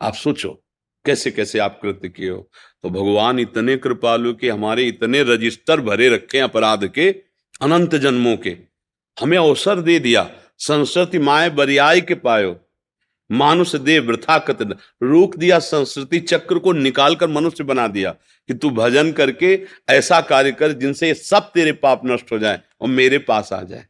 आप 0.00 0.14
सोचो 0.14 0.64
कैसे 1.04 1.30
कैसे 1.30 1.58
आप 1.58 1.78
कृत्य 1.82 2.08
किए 2.08 2.30
हो? 2.30 2.50
तो 2.82 2.90
भगवान 2.90 3.38
इतने 3.38 3.76
कृपालु 3.76 4.34
के 4.34 4.50
हमारे 4.50 4.84
इतने 4.84 5.22
रजिस्टर 5.22 5.80
भरे 5.80 6.08
रखे 6.08 6.38
अपराध 6.38 6.86
के 6.88 7.10
अनंत 7.60 7.94
जन्मों 7.94 8.36
के 8.36 8.56
हमें 9.20 9.38
अवसर 9.38 9.80
दे 9.80 9.98
दिया 9.98 10.30
संस्कृति 10.58 11.18
माए 11.18 11.50
बरियाई 11.50 12.00
के 12.00 12.14
पायो। 12.14 12.63
मानुष 13.30 13.74
दे 13.76 13.98
वृथा 13.98 14.38
कत 14.38 14.62
रोक 15.02 15.36
दिया 15.36 15.58
संस्कृति 15.58 16.20
चक्र 16.20 16.58
को 16.58 16.72
निकालकर 16.72 17.28
मनुष्य 17.28 17.64
बना 17.64 17.86
दिया 17.88 18.10
कि 18.48 18.54
तू 18.54 18.70
भजन 18.70 19.12
करके 19.12 19.58
ऐसा 19.88 20.20
कार्य 20.20 20.52
कर 20.52 20.72
जिनसे 20.72 21.14
सब 21.14 21.50
तेरे 21.54 21.72
पाप 21.72 22.00
नष्ट 22.04 22.32
हो 22.32 22.38
जाए 22.38 22.60
और 22.80 22.88
मेरे 22.88 23.18
पास 23.18 23.52
आ 23.52 23.62
जाए। 23.62 23.86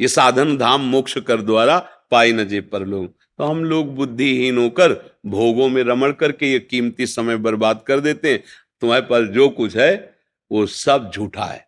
ये 0.00 0.08
साधन 0.08 0.56
धाम 0.58 0.80
मोक्ष 0.80 1.18
कर 1.18 1.42
द्वारा 1.42 1.78
पाई 2.10 2.32
न 2.32 2.60
पर 2.62 2.86
लोग 2.86 3.14
तो 3.38 3.44
हम 3.44 3.64
लोग 3.64 3.94
बुद्धिहीन 3.94 4.58
होकर 4.58 4.92
भोगों 5.26 5.68
में 5.68 5.82
रमण 5.82 6.12
करके 6.12 6.50
ये 6.52 6.58
कीमती 6.58 7.06
समय 7.06 7.36
बर्बाद 7.36 7.82
कर 7.86 8.00
देते 8.00 8.32
हैं। 8.32 8.42
तुम्हारे 8.82 9.02
पास 9.02 9.24
जो 9.24 9.48
कुछ 9.48 9.76
है, 9.76 10.14
वो 10.50 10.66
सब 10.66 11.10
झूठा 11.14 11.44
है। 11.44 11.66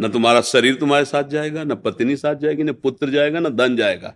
न 0.00 0.08
तुम्हारा 0.08 0.40
शरीर 0.40 0.74
तुम्हारे 0.74 1.04
साथ 1.04 1.24
जाएगा, 1.24 1.64
न 1.64 1.74
पत्नी 1.74 2.16
साथ 2.16 2.34
जाएगी, 2.34 2.62
न 2.62 2.72
पुत्र 2.72 3.10
जाएगा, 3.10 3.40
न 3.40 3.48
धन 3.48 3.76
जाएगा। 3.76 4.14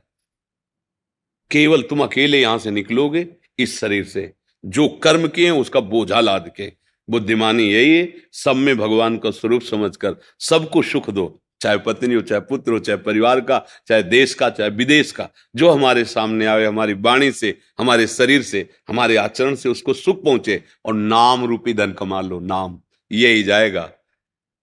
केवल 1.51 1.83
तुम 1.83 2.03
अकेले 2.03 2.41
यहाँ 2.41 2.59
से 2.59 2.71
निकलोगे 2.71 3.27
इस 3.59 3.81
शरीर 3.81 4.05
से। 4.05 4.33
जो 4.65 4.89
कर्म 4.89 5.29
किए 5.29 5.45
हैं, 5.45 5.53
उसका 5.53 5.81
बोझा 5.81 6.21
लाद 6.21 6.53
के 6.57 6.73
बुद्धिमानी 7.11 7.63
यही 7.63 7.97
है, 7.97 8.15
सब 8.33 8.57
में 8.57 8.79
भगवान 8.79 9.19
का 9.19 9.31
स्वरूप 9.31 9.63
समझकर 9.63 10.17
सबको 10.39 10.83
सुख 10.83 11.11
दो। 11.11 11.43
चाहे 11.61 11.79
पत्नी 11.79 12.15
हो, 12.15 12.21
चाहे 12.21 12.41
पुत्र 12.41 12.73
हो, 12.73 12.79
चाहे 12.79 12.99
परिवार 12.99 13.41
का, 13.41 13.67
चाहे 13.89 14.03
देश 14.03 14.35
का, 14.35 14.51
चाहे 14.51 14.71
विदेश 14.71 15.13
का, 15.13 15.29
जो 15.57 15.71
हमारे 15.71 16.05
सामने 16.05 16.47
आवे 16.47 16.67
हमारी 16.67 16.93
वाणी 16.93 17.33
से, 17.33 17.59
हमारे 17.79 18.07
शरीर 18.07 18.43
से, 18.43 18.71
हमारे 18.89 19.17
आचरण 19.17 19.55
से 19.55 19.69
उसको 19.69 19.95
सुख 19.95 20.25
पहुँचे 20.25 20.63
और 20.85 20.95
नाम 20.95 21.45
रूपी 21.45 21.75
धन 21.75 21.93
कमा 21.93 22.21
लो। 22.21 22.41
नाम 22.41 22.81
यही 23.13 23.43
जाएगा। 23.43 23.93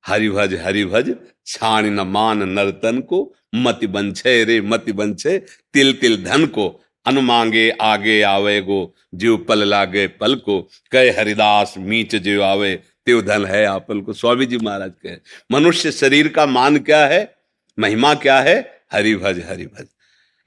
हरिभज 0.07 0.53
हरिभज 0.63 1.15
छाण 1.47 1.85
न 1.85 2.07
मान 2.07 2.43
नर्तन 2.49 2.99
को, 3.01 3.33
मति 3.55 3.87
बंछे 3.87 4.43
रे 4.43 4.59
मति 4.63 4.91
बंछे, 4.93 5.37
तिल 5.73 5.93
तिल 5.93 6.23
धन 6.23 6.45
को 6.47 6.67
अनुमांगे 7.05 7.69
आगे 7.71 8.21
आवे 8.23 8.61
गो, 8.61 8.93
जीव 9.15 9.37
पल 9.49 9.63
लागे 9.63 10.07
पल 10.19 10.35
को, 10.37 10.61
कहे 10.91 11.09
हरिदास 11.11 11.73
मीच 11.79 12.15
जीव 12.17 12.43
आवे 12.43 12.75
त्यो 12.75 13.21
धन 13.21 13.45
है 13.45 13.63
आपल 13.65 14.01
को। 14.01 14.13
स्वामी 14.13 14.45
जी 14.45 14.57
महाराज 14.57 14.91
कहे, 14.93 15.15
मनुष्य 15.51 15.91
शरीर 15.93 16.27
का 16.29 16.45
मान 16.47 16.77
क्या 16.79 17.05
है? 17.07 17.35
महिमा 17.77 18.13
क्या 18.15 18.39
है? 18.39 18.57
हरिभज 18.93 19.43
हरिभज। 19.47 19.87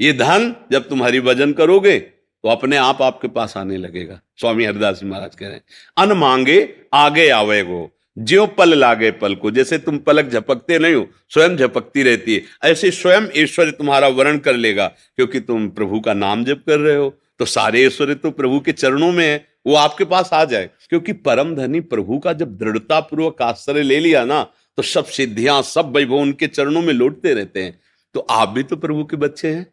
ये 0.01 0.13
धन 0.15 0.55
जब 0.73 0.89
तुम 0.89 1.03
हरिभजन 1.03 1.53
करोगे 1.53 1.99
तो 1.99 2.49
अपने 2.49 2.77
आप 2.79 3.01
आपके 3.03 3.29
पास 3.31 3.57
आने 3.57 3.77
लगेगा। 3.77 4.21
स्वामी 4.41 4.65
हरिदास 4.65 5.01
जी 5.01 5.07
महाराज 5.07 5.35
कह 5.35 5.47
रहे 5.47 5.55
हैं, 5.55 5.63
अन 5.97 6.13
मांगे 6.15 6.59
आगे 6.95 7.29
आवे 7.31 7.63
गो 7.65 7.91
ज्यो 8.17 8.47
पल 8.49 8.75
लागे 8.75 9.11
पल 9.11 9.35
को, 9.35 9.51
जैसे 9.51 9.79
तुम 9.79 9.99
पलक 9.99 10.31
झपकते 10.31 10.79
नहीं 10.79 10.95
हो, 10.95 11.07
स्वयं 11.29 11.57
झपकती 11.57 12.03
रहती 12.03 12.35
है। 12.35 12.43
ऐसे 12.65 12.91
स्वयं 12.91 13.29
ईश्वर 13.37 13.71
तुम्हारा 13.71 14.09
वर्ण 14.09 14.39
कर 14.39 14.57
लेगा, 14.57 14.87
क्योंकि 15.17 15.41
तुम 15.41 15.69
प्रभु 15.71 16.01
का 16.01 16.15
नाम 16.15 16.45
जप 16.45 16.63
कर 16.67 16.79
रहे 16.79 16.97
हो। 16.97 17.15
तो 17.41 17.45
सारे 17.45 17.85
ईश्वर 17.87 18.13
तो 18.15 18.31
प्रभु 18.31 18.59
के 18.61 18.73
चरणों 18.73 19.11
में 19.13 19.25
है, 19.27 19.47
वो 19.67 19.75
आपके 19.75 20.05
पास 20.05 20.31
आ 20.33 20.45
जाए। 20.45 20.69
क्योंकि 20.89 21.13
परम 21.13 21.55
धनी 21.57 21.81
प्रभु 21.83 22.19
का 22.19 22.33
जब 22.33 22.57
दृढ़ता 22.57 23.01
पूर्वक 23.01 23.43
आश्रय 23.43 23.83
ले 23.83 24.01
लिया 24.01 24.25
ना 24.25 24.43
तो 24.79 24.83
सब 24.83 25.05
सिद्धियाँ, 25.07 25.63
सब 25.63 25.97
वैभव 25.97 26.15
उनके 26.15 26.47
चरणों 26.47 26.83
में 26.83 26.93
लौटते 26.93 27.33
रहते 27.35 27.63
हैं। 27.63 27.79
तो 28.15 28.21
आप 28.31 28.49
भी 28.49 28.63
तो 28.63 28.77
प्रभु 28.77 29.05
के 29.05 29.17
बच्चे 29.17 29.49
हैं, 29.49 29.67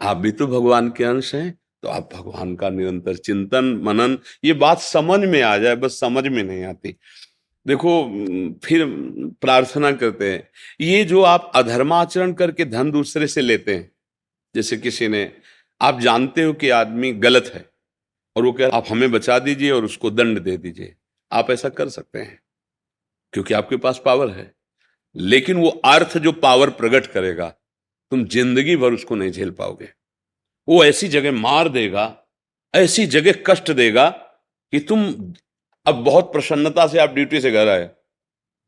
आप 0.00 0.16
भी 0.16 0.30
तो 0.30 0.46
भगवान 0.46 0.88
के 0.90 1.04
अंश 1.04 1.34
हैं 1.34 1.58
तो 1.82 1.88
आप 1.88 2.08
भगवान 2.14 2.54
का 2.56 2.68
निरंतर 2.70 3.16
चिंतन, 3.16 3.64
मनन, 3.84 4.18
ये 4.44 4.52
बात 4.54 4.80
समझ 4.80 5.18
में 5.20 5.40
आ 5.42 5.56
जाए, 5.58 5.76
बस 5.76 5.98
समझ 6.00 6.26
में 6.26 6.42
नहीं 6.42 6.64
आती। 6.64 6.94
देखो, 7.68 7.90
फिर 8.64 8.84
प्रार्थना 9.40 9.92
करते 9.92 10.32
हैं। 10.32 10.48
ये 10.80 11.04
जो 11.04 11.22
आप 11.22 11.50
अधर्माचरण 11.54 12.32
करके 12.32 12.64
धन 12.64 12.90
दूसरे 12.90 13.26
से 13.26 13.40
लेते 13.40 13.74
हैं, 13.74 13.90
जैसे 14.54 14.76
किसी 14.76 15.08
ने, 15.08 15.30
आप 15.80 16.00
जानते 16.00 16.42
हो 16.42 16.52
कि 16.52 16.70
आदमी 16.70 17.12
गलत 17.14 17.50
है, 17.54 17.64
और 18.36 18.44
वो 18.44 18.52
कह, 18.52 18.68
आप 18.68 18.84
हमें 18.88 19.10
बचा 19.10 19.38
दीजिए 19.38 19.70
और 19.70 19.84
उसको 19.84 20.10
दंड 20.10 20.38
दे 20.38 20.56
दीजिए। 20.56 20.94
आप 21.32 21.50
ऐसा 21.50 21.68
कर 21.68 21.88
सकते 21.88 22.18
हैं, 22.18 22.38
क्योंकि 23.32 23.54
आपके 23.54 23.76
पास 23.76 24.00
पावर 24.04 24.30
है। 24.30 24.52
लेकिन 25.16 25.56
वो 25.56 25.68
अर्थ 25.68 26.16
जो 26.18 26.32
पावर 26.32 26.70
प्रकट 26.70 27.06
करेगा, 27.06 27.48
तुम 28.12 28.24
ज़िंदगी 28.24 28.76
भर 28.76 28.92
उसको 28.92 29.14
नहीं 29.14 29.30
झेल 29.30 29.50
पाओगे। 29.50 29.88
वो 30.68 30.84
ऐसी 30.84 31.08
जगह 31.08 31.32
मार 31.32 31.68
देगा, 31.68 32.04
ऐसी 32.74 33.06
जगह 33.06 33.42
कष्ट 33.46 33.70
देगा 33.70 34.08
कि 34.72 34.80
तुम 34.80 35.04
अब 35.88 35.94
बहुत 35.94 36.32
प्रसन्नता 36.32 36.86
से 36.86 36.98
आप 36.98 37.10
ड्यूटी 37.10 37.40
से 37.40 37.50
घर 37.50 37.68
आए। 37.68 37.90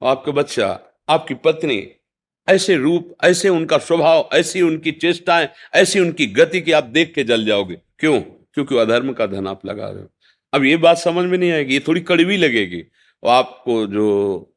आपका 0.04 0.32
बच्चा, 0.32 0.80
आपकी 1.08 1.34
पत्नी, 1.34 1.88
ऐसे 2.48 2.76
रूप, 2.76 3.16
ऐसे 3.24 3.48
उनका 3.48 3.78
स्वभाव, 3.78 4.28
ऐसी 4.32 4.62
उनकी 4.62 4.92
चेष्टाएँ, 4.92 5.48
ऐसी 5.74 6.00
उनकी 6.00 6.26
गति 6.26 6.60
की 6.60 6.72
आप 6.72 6.84
देख 6.84 7.14
के 7.14 7.24
जल 7.24 7.44
जाओगे। 7.44 7.80
क्यों? 7.98 8.20
क्योंकि 8.20 8.76
अधर्म 8.76 9.12
का 9.12 9.26
धन 9.26 9.46
आप 9.46 9.66
लगा 9.66 9.88
रहे 9.88 10.02
हो। 10.02 10.08
अब 10.54 10.64
ये 10.64 10.76
बात 10.76 10.98
समझ 10.98 11.30
में 11.30 11.38
नहीं 11.38 11.52
आएगी, 11.52 11.74
ये 11.74 11.80
थोड़ी 11.80 12.00
कड़वी 12.00 12.36
लगेगी। 12.36 12.84
और 13.22 13.34
आपको 13.34 13.86
जो 13.86 14.54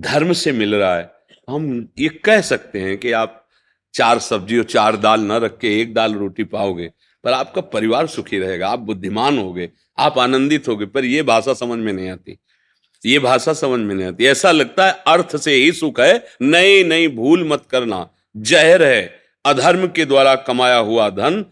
धर्म 0.00 0.32
से 0.32 0.52
मिल 0.52 0.74
रहा 0.74 0.96
है, 0.96 1.10
हम 1.50 1.88
ये 1.98 2.08
कह 2.08 2.40
सकते 2.40 2.80
हैं 2.80 2.98
कि 2.98 3.12
आप 3.12 3.48
चार 3.94 4.18
सब्ज़ी 4.18 4.58
और 4.58 4.64
चार 4.64 4.96
दाल 4.96 5.20
ना 5.20 5.36
रख 5.36 5.58
के 5.58 5.80
एक 5.80 5.94
दाल 5.94 6.14
रोटी 6.14 6.44
पाओगे। 6.44 6.92
पर 7.24 7.32
आपका 7.32 7.60
परिवार 7.60 8.06
सुखी 8.06 8.38
रहेगा, 8.38 8.68
आप 8.68 8.78
बुद्धिमान 8.78 9.38
होगे, 9.38 9.70
आप 9.98 10.18
आनंदित 10.18 10.68
होगे, 10.68 10.86
पर 10.86 11.04
यह 11.04 11.22
भाषा 11.22 11.54
समझ 11.54 11.78
में 11.78 11.92
नहीं 11.92 12.08
आती। 12.10 12.38
ये 13.06 13.18
भाषा 13.18 13.52
समझ 13.52 13.80
में 13.80 13.94
नहीं 13.94 14.06
आती। 14.06 14.24
ऐसा 14.24 14.50
लगता 14.50 14.86
है 14.86 14.92
अर्थ 15.06 15.36
से 15.36 15.52
ही 15.52 15.72
सुख 15.72 16.00
है 16.00 16.26
नहीं 16.42 16.84
नहीं 16.84 17.08
भूल 17.08 17.48
मत 17.48 17.64
करना। 17.70 18.10
जहर 18.36 18.82
है, 18.82 19.20
अधर्म 19.44 19.86
के 19.86 20.04
द्वारा 20.04 20.34
कमाया 20.34 20.76
हुआ 20.76 21.08
धन 21.10 21.44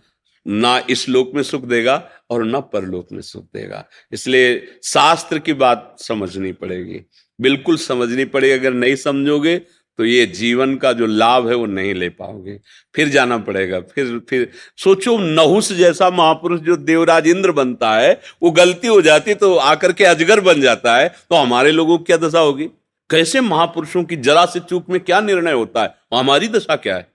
ना 0.46 0.82
इस 0.90 1.08
लोक 1.08 1.32
में 1.34 1.42
सुख 1.42 1.64
देगा 1.64 2.10
और 2.30 2.44
ना 2.44 2.60
परलोक 2.60 3.08
में 3.12 3.20
सुख 3.20 3.44
देगा। 3.44 3.88
इसलिए 4.12 4.66
शास्त्र 4.84 5.38
की 5.38 5.52
बात 5.52 5.96
समझनी 5.98 6.52
पड़ेगी। 6.52 7.00
बिल्कुल 7.40 7.76
समझनी 7.76 8.24
पड़ेगी। 8.24 8.52
अगर 8.52 8.72
नहीं 8.72 8.96
समझोगे 8.96 9.60
तो 9.98 10.04
ये 10.04 10.24
जीवन 10.28 10.74
का 10.76 10.92
जो 10.92 11.06
लाभ 11.06 11.48
है 11.48 11.54
वो 11.54 11.66
नहीं 11.66 11.94
ले 11.94 12.08
पाओगे। 12.10 12.58
फिर 12.94 13.08
जाना 13.08 13.38
पड़ेगा, 13.38 13.80
फिर 13.80 14.18
फिर 14.28 14.48
सोचो 14.78 15.16
नहुस 15.18 15.72
जैसा 15.72 16.10
महापुरुष 16.10 16.60
जो 16.60 16.76
देवराज 16.76 17.26
इंद्र 17.26 17.52
बनता 17.52 17.92
है, 17.94 18.20
वो 18.42 18.50
गलती 18.50 18.88
हो 18.88 19.00
जाती 19.02 19.34
तो 19.34 19.54
आकर 19.56 19.92
के 19.92 20.04
अजगर 20.04 20.40
बन 20.40 20.60
जाता 20.60 20.96
है 20.96 21.08
तो 21.08 21.36
हमारे 21.36 21.72
लोगों 21.72 21.98
की 21.98 22.04
क्या 22.04 22.16
दशा 22.18 22.40
होगी? 22.40 22.68
कैसे 23.10 23.40
महापुरुषों 23.42 24.04
की 24.04 24.16
जरा 24.18 24.44
से 24.46 24.60
चूक 24.60 24.88
में 24.90 25.00
क्या 25.00 25.20
निर्णय 25.20 25.52
होता 25.52 25.82
है? 25.82 25.94
और 26.12 26.18
हमारी 26.18 26.48
दशा 26.48 26.76
क्या 26.76 26.96
है? 26.96 27.10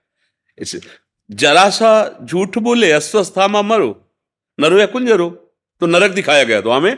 जरा 1.29 1.69
सा 1.69 2.19
झूठ 2.24 2.57
बोले, 2.60 2.91
अस्वस्था 2.91 3.48
में 3.48 3.62
मरो, 3.63 3.89
नरो 4.60 4.79
या 4.79 4.86
कुंजरो 4.86 5.29
तो 5.81 5.86
नरक 5.86 6.12
दिखाया 6.12 6.43
गया 6.43 6.62
तो 6.62 6.72
हमें। 6.72 6.98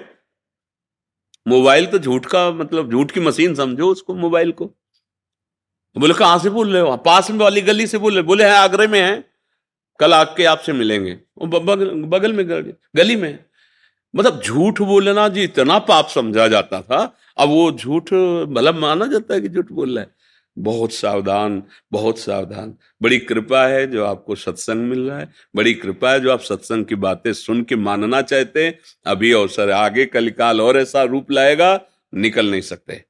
मोबाइल 1.45 1.85
तो 1.85 1.99
झूठ 1.99 2.25
का 2.25 2.49
मतलब 2.51 2.91
झूठ 2.91 3.11
की 3.11 3.19
मशीन 3.19 3.55
समझो 3.55 3.87
उसको, 3.87 4.15
मोबाइल 4.15 4.51
को। 4.51 4.71
बोले 5.97 6.13
कहाँ 6.13 6.39
से 6.39 6.49
बोल 6.49 6.73
रहे 6.73 6.81
हो? 6.81 6.97
पास 6.97 7.31
में 7.31 7.37
वाली 7.37 7.61
गली 7.61 7.87
से 7.87 7.97
बोल 7.97 8.13
रहे 8.13 8.23
बोले 8.23 8.43
है 8.43 8.51
आगरे 8.51 8.87
में 8.87 9.01
है। 9.01 9.23
कल 9.99 10.13
आके 10.13 10.45
आपसे 10.45 10.73
मिलेंगे। 10.73 11.17
बगल, 11.43 11.89
बगल 11.89 12.33
में 12.33 12.49
गली 12.95 13.15
में। 13.15 13.39
मतलब 14.15 14.41
झूठ 14.45 14.81
बोलना 14.81 15.27
जी 15.27 15.43
इतना 15.43 15.79
पाप 15.79 16.07
समझा 16.07 16.47
जाता 16.47 16.81
था। 16.81 17.15
अब 17.37 17.49
वो 17.49 17.71
झूठ 17.71 18.13
मतलब 18.49 18.75
माना 18.75 19.05
जाता 19.05 19.33
है 19.33 19.41
कि 19.41 19.49
झूठ 19.49 19.71
बोल 19.71 19.95
रहा 19.95 20.03
है। 20.03 20.09
बहुत 20.57 20.93
सावधान 20.93 21.63
बहुत 21.91 22.19
सावधान। 22.19 22.75
बड़ी 23.01 23.19
कृपा 23.19 23.67
है 23.67 23.87
जो 23.87 24.05
आपको 24.05 24.35
सत्संग 24.35 24.89
मिल 24.89 25.09
रहा 25.09 25.19
है। 25.19 25.29
बड़ी 25.55 25.73
कृपा 25.73 26.11
है 26.11 26.19
जो 26.19 26.31
आप 26.31 26.41
सत्संग 26.41 26.85
की 26.85 26.95
बातें 26.95 27.33
सुन 27.33 27.63
के 27.63 27.75
मानना 27.75 28.21
चाहते 28.21 28.65
हैं। 28.65 28.79
अभी 29.07 29.31
अवसर 29.31 29.69
आगे 29.69 30.05
कलिकाल 30.05 30.61
और 30.61 30.77
ऐसा 30.77 31.03
रूप 31.03 31.31
लाएगा 31.31 31.81
निकल 32.15 32.51
नहीं 32.51 32.61
सकते। 32.61 33.03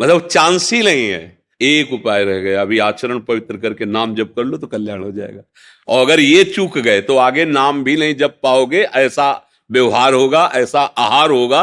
मतलब 0.00 0.26
चांस 0.26 0.72
ही 0.72 0.82
नहीं 0.82 1.08
है। 1.08 1.37
एक 1.60 1.92
उपाय 1.92 2.24
रह 2.24 2.38
गया 2.40 2.62
अभी 2.62 2.78
आचरण 2.80 3.18
पवित्र 3.20 3.56
करके 3.56 3.84
नाम 3.86 4.14
जप 4.14 4.32
कर 4.36 4.44
लो 4.44 4.56
तो 4.56 4.66
कल्याण 4.66 5.02
हो 5.02 5.10
जाएगा। 5.12 5.42
और 5.88 6.00
अगर 6.00 6.20
ये 6.20 6.44
चूक 6.46 6.78
गए 6.78 7.00
तो 7.02 7.16
आगे 7.18 7.44
नाम 7.46 7.82
भी 7.84 7.96
नहीं 7.96 8.14
जप 8.16 8.38
पाओगे 8.42 8.82
ऐसा 8.96 9.30
व्यवहार 9.70 10.14
होगा 10.14 10.50
ऐसा 10.54 10.80
आहार 10.80 11.30
होगा 11.30 11.62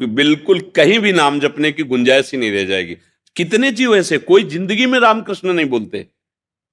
बिल्कुल 0.00 0.60
कहीं 0.76 0.98
भी 0.98 1.12
नाम 1.12 1.38
जपने 1.40 1.72
की 1.72 1.82
गुंजाइश 1.84 2.32
ही 2.32 2.38
नहीं 2.38 2.50
रह 2.52 2.64
जाएगी। 2.64 2.96
कितने 3.36 3.70
जीव 3.72 3.94
ऐसे 3.96 4.18
कोई 4.20 4.44
ज़िंदगी 4.46 4.86
में 4.86 4.98
रामकृष्ण 5.00 5.52
नहीं 5.52 5.66
बोलते। 5.68 6.06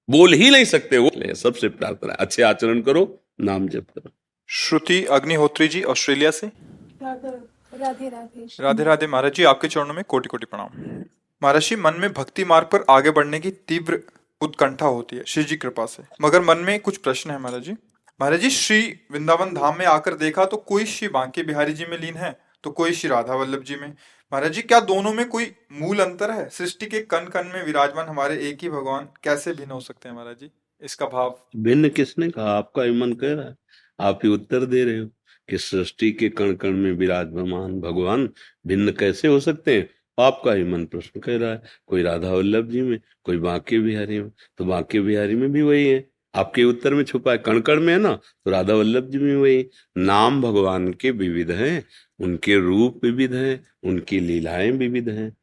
बोल 0.10 0.34
ही 0.34 0.50
नहीं 0.50 0.66
सकते 0.66 0.98
वो 0.98 1.12
सबसे 1.36 1.70
प्रार्थना 1.70 2.14
अच्छे 2.16 2.44
आचरण 2.44 2.82
करो 2.82 3.04
नाम 3.42 3.68
जप 3.68 3.86
करो। 3.90 4.12
श्रुति 4.50 5.04
अग्निहोत्री 5.12 5.68
जी 5.68 5.82
ऑस्ट्रेलिया 5.86 6.32
से? 6.32 6.48
राधे 6.48 7.30
राधे 7.78 8.10
राधे। 8.10 8.84
राधे 8.84 9.08
महाराज 9.08 9.34
जी 9.34 9.44
आपके 9.46 9.68
चरणों 9.68 9.94
में 9.94 10.04
कोटि 10.06 10.30
कोटि 10.30 10.46
प्रणाम। 10.46 11.04
महाराज 11.44 11.62
जी 11.62 11.76
मन 11.76 11.94
में 12.00 12.12
भक्ति 12.14 12.44
मार्ग 12.46 12.68
पर 12.68 12.84
आगे 12.90 13.12
बढ़ने 13.12 13.40
की 13.40 13.52
तीव्र 13.68 14.00
उत्कंठा 14.42 14.86
होती 14.86 15.16
है 15.16 15.24
श्री 15.28 15.44
जी 15.44 15.56
कृपा 15.56 15.86
से। 15.86 16.04
मगर 16.22 16.42
मन 16.42 16.58
में 16.58 16.80
कुछ 16.80 16.98
प्रश्न 16.98 17.32
है 17.32 17.40
महाराज 17.40 17.62
जी 17.62 17.72
महाराज 18.20 18.40
जी 18.40 18.50
श्री 18.50 18.82
वृंदावन 19.12 19.54
धाम 19.54 19.78
में 19.80 19.86
आकर 19.86 20.14
देखा 20.14 20.46
तो 20.46 20.58
कोई 20.58 20.86
श्री 20.86 21.08
बांके 21.08 21.44
बिहारी 21.44 21.74
जी 21.74 21.86
में 21.86 21.98
लीन 22.00 22.16
है 22.16 22.36
तो 22.64 22.72
कोई 22.72 22.92
श्री 22.92 23.10
राधा 23.10 23.36
वल्लभ 23.36 23.64
जी 23.64 23.76
में। 23.76 23.88
महाराज 23.88 24.52
जी 24.52 24.62
क्या 24.62 24.80
दोनों 24.80 25.14
में 25.14 25.28
कोई 25.30 25.52
मूल 25.72 26.00
अंतर 26.00 26.32
है? 26.32 26.48
सृष्टि 26.50 26.86
के 26.86 27.02
कन 27.02 27.26
कन 27.26 27.48
में 27.48 27.64
विराजमान 27.66 28.08
हमारे 28.08 28.38
एक 28.50 28.58
ही 28.62 28.70
भगवान 28.70 29.08
कैसे 29.24 29.54
भिन्न 29.54 29.72
हो 29.72 29.80
सकते 29.80 30.10
हैं 30.10 30.16
महाराज 30.16 30.36
जी 30.36 30.50
इसका 30.82 31.06
भाव? 31.06 31.38
भिन्न 31.58 31.90
किसने 31.90 32.30
कहा? 32.30 32.52
आपका 32.52 32.84
ही 32.84 32.92
मन 32.92 33.14
कह 33.14 33.34
रहा 33.34 33.46
है। 33.46 33.56
आप 34.00 34.20
ही 34.24 34.30
उत्तर 34.30 34.66
दे 34.66 34.84
रहे 34.84 35.00
हो 35.00 35.08
कि 35.50 35.58
सृष्टि 35.58 36.12
के 36.12 36.30
कण 36.30 36.54
कण 36.54 36.72
में 36.74 36.92
विराजमान 36.92 37.80
भगवान 37.82 38.30
भिन्न 38.68 38.92
कैसे 38.92 39.28
हो 39.28 39.40
सकते 39.40 39.78
हैं? 39.78 39.90
आपका 40.20 40.54
ही 40.54 40.64
मन 40.64 40.86
प्रश्न 40.86 41.20
कह 41.20 41.38
रहा 41.38 41.52
है। 41.52 41.62
कोई 41.88 42.02
राधा 42.02 42.32
वल्लभ 42.32 42.70
जी 42.70 42.82
में, 42.82 43.00
कोई 43.24 43.38
बांके 43.38 43.80
बिहारी 43.80 44.20
में। 44.22 44.32
तो 44.58 44.66
बांके 44.66 45.02
बिहारी 45.02 45.36
में 45.36 45.52
भी 45.52 45.62
वही 45.62 45.88
है। 45.88 46.10
आपके 46.36 46.64
उत्तर 46.64 46.94
में 46.94 47.04
छुपा 47.04 47.32
है। 47.32 47.38
कणकण 47.38 47.80
में 47.82 47.94
है 47.94 48.00
ना 48.00 48.16
तो 48.16 48.52
राधा 48.52 48.74
वल्लभ 48.74 49.10
जी 49.10 49.18
में 49.18 49.36
वही 49.36 49.70
नाम 49.98 50.42
भगवान 50.42 50.94
के 50.94 51.12
विविध 51.12 51.52
हैं, 51.52 51.86
उनके 52.20 52.56
रूप 52.56 53.02
विविध 53.04 53.34
हैं, 53.34 53.66
उनकी 53.84 54.20
लीलाएँ 54.20 54.72
विविध 54.72 55.10
हैं। 55.10 55.38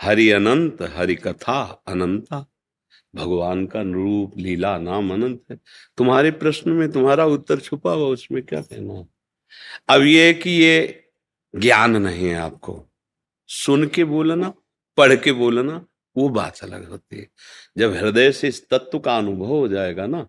हरि 0.00 0.30
अनंत, 0.30 0.82
हरि 0.82 1.14
कथा 1.14 1.82
अनंता। 1.88 2.46
भगवान 3.14 3.66
का 3.66 3.82
रूप, 3.82 4.38
लीला, 4.38 4.78
नाम 4.78 5.12
अनंत 5.12 5.42
है। 5.50 5.60
तुम्हारे 5.96 6.30
प्रश्न 6.30 6.70
में 6.70 6.92
तुम्हारा 6.92 7.26
उत्तर 7.26 7.60
छुपा 7.60 7.92
हुआ, 7.92 8.06
उसमें 8.06 8.42
क्या 8.42 8.60
कहना 8.60 9.06
अब 9.88 10.02
ये 10.02 10.34
कि 10.34 10.50
ये 10.50 11.04
ज्ञान 11.56 11.96
नहीं 11.96 12.28
है 12.28 12.34
आपको। 12.34 12.89
सुन 13.52 13.86
के 13.86 14.04
बोलना, 14.04 14.54
पढ़ 14.96 15.16
के 15.16 15.32
बोलना, 15.32 15.86
वो 16.16 16.28
बात 16.28 16.58
अलग 16.62 16.90
होती 16.90 17.16
है। 17.16 17.28
जब 17.78 17.94
हृदय 17.94 18.32
से 18.32 18.48
इस 18.48 18.68
तत्व 18.68 18.98
का 18.98 19.18
अनुभव 19.18 19.44
हो 19.44 19.68
जाएगा 19.68 20.06
ना, 20.06 20.28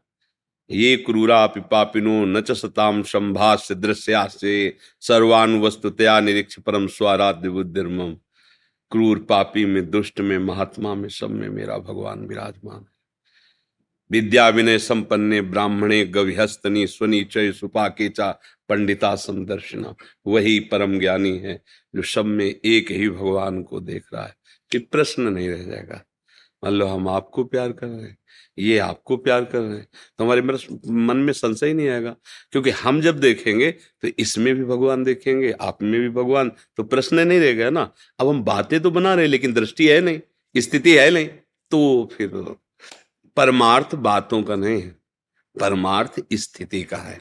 ये 0.71 0.97
क्रूरा 0.97 1.47
पिपापिनो 1.47 2.25
न 2.25 2.41
चताम 2.41 3.03
संभाष्य 3.03 3.75
दृश्या 3.75 4.27
से 4.27 4.77
सर्वानुवस्तुतया 5.01 6.19
निरीक्ष 6.19 6.59
परम 6.59 6.87
स्वाराध्य 6.87 7.49
बुद्धिर्मम। 7.49 8.13
क्रूर 8.91 9.19
पापी 9.19 9.65
में, 9.65 9.89
दुष्ट 9.89 10.19
में, 10.19 10.37
महात्मा 10.37 10.95
में, 10.95 11.09
सब 11.09 11.29
में 11.29 11.49
मेरा 11.49 11.77
भगवान 11.77 12.19
विराजमान 12.19 12.79
है। 12.79 13.00
विद्या 14.11 14.47
विनय 14.49 14.77
संपन्ने 14.77 15.41
ब्राह्मणे 15.41 16.03
गविहस्तनी 16.05 16.87
स्वनीचय 16.87 17.51
सुपाकेचा 17.51 18.31
पंडिता 18.69 19.15
संदर्शना। 19.15 19.93
वही 20.27 20.59
परम 20.59 20.99
ज्ञानी 20.99 21.37
है, 21.37 21.61
जो 21.95 22.01
सब 22.01 22.25
में 22.25 22.45
एक 22.45 22.91
ही 22.91 23.09
भगवान 23.09 23.61
को 23.63 23.79
देख 23.79 24.03
रहा 24.13 24.25
है। 24.25 24.35
कि 24.71 24.77
प्रश्न 24.79 25.23
नहीं 25.23 25.49
रह 25.49 25.63
जाएगा। 25.63 26.03
मान 26.63 26.73
लो 26.73 26.85
हम 26.87 27.07
आपको 27.07 27.43
प्यार 27.43 27.71
कर 27.71 27.87
रहे 27.87 28.01
हैं, 28.01 28.17
ये 28.57 28.77
आपको 28.77 29.17
प्यार 29.17 29.45
कर 29.45 29.59
रहे 29.59 29.77
हैं 29.77 29.87
तो 30.17 30.23
हमारे 30.23 30.41
मन 30.41 31.17
में 31.17 31.33
संशय 31.33 31.73
नहीं 31.73 31.89
आएगा। 31.89 32.15
क्योंकि 32.51 32.69
हम 32.69 33.01
जब 33.01 33.19
देखेंगे 33.19 33.71
तो 33.71 34.07
इसमें 34.19 34.55
भी 34.55 34.63
भगवान 34.63 35.03
देखेंगे, 35.03 35.51
आप 35.51 35.83
में 35.83 35.99
भी 36.01 36.09
भगवान। 36.09 36.51
तो 36.77 36.83
प्रश्न 36.83 37.19
नहीं 37.19 37.39
रहेगा 37.39 37.69
ना। 37.69 37.91
अब 38.19 38.27
हम 38.27 38.43
बातें 38.43 38.79
तो 38.79 38.91
बना 38.91 39.13
रहे 39.15 39.27
लेकिन 39.27 39.53
दृष्टि 39.53 39.87
है 39.87 40.01
नहीं, 40.01 40.19
स्थिति 40.55 40.97
है 40.97 41.09
नहीं 41.11 41.27
तो 41.71 42.09
फिर 42.17 42.55
परमार्थ 43.37 43.95
बातों 43.95 44.41
का 44.43 44.55
नहीं 44.55 44.81
है, 44.81 44.95
परमार्थ 45.55 46.21
स्थिति 46.33 46.83
का 46.83 46.97
है। 46.97 47.17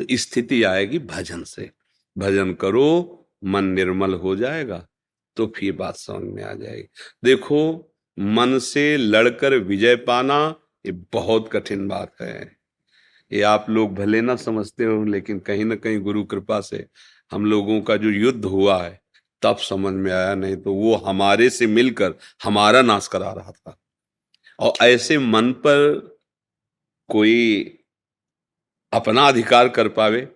तो 0.00 0.16
स्थिति 0.16 0.62
आएगी 0.62 0.98
भजन 0.98 1.42
से। 1.42 1.70
भजन 2.16 2.52
करो, 2.54 3.28
मन 3.44 3.64
निर्मल 3.64 4.14
हो 4.14 4.36
जाएगा 4.36 4.86
तो 5.36 5.46
फिर 5.56 5.72
बात 5.72 5.96
समझ 5.96 6.22
में 6.24 6.42
आ 6.44 6.52
जाएगी। 6.52 6.88
देखो, 7.24 7.92
मन 8.18 8.58
से 8.58 8.96
लड़कर 8.96 9.54
विजय 9.54 9.96
पाना, 9.96 10.54
ये 10.86 10.92
बहुत 11.12 11.48
कठिन 11.52 11.86
बात 11.88 12.12
है। 12.20 12.56
ये 13.30 13.42
आप 13.42 13.66
लोग 13.70 13.94
भले 13.94 14.20
ना 14.20 14.36
समझते 14.36 14.84
हो, 14.84 15.02
लेकिन 15.04 15.38
कहीं 15.38 15.64
ना 15.64 15.74
कहीं 15.74 16.00
गुरु 16.00 16.24
कृपा 16.24 16.60
से 16.60 16.86
हम 17.32 17.44
लोगों 17.44 17.80
का 17.80 17.96
जो 17.96 18.10
युद्ध 18.10 18.44
हुआ 18.44 18.82
है, 18.82 19.00
तब 19.42 19.56
समझ 19.58 19.92
में 19.94 20.12
आया, 20.12 20.34
नहीं 20.34 20.56
तो 20.56 20.74
वो 20.74 20.94
हमारे 20.96 21.50
से 21.50 21.66
मिलकर 21.66 22.14
हमारा 22.44 22.82
नाश 22.82 23.08
करा 23.08 23.32
रहा 23.32 23.50
था। 23.50 23.78
और 24.60 24.72
ऐसे 24.82 25.18
मन 25.18 25.52
पर 25.52 25.98
कोई 27.08 27.64
अपना 28.92 29.22
अधिकार 29.22 29.68
कर 29.68 29.88
पावे, 29.88 30.28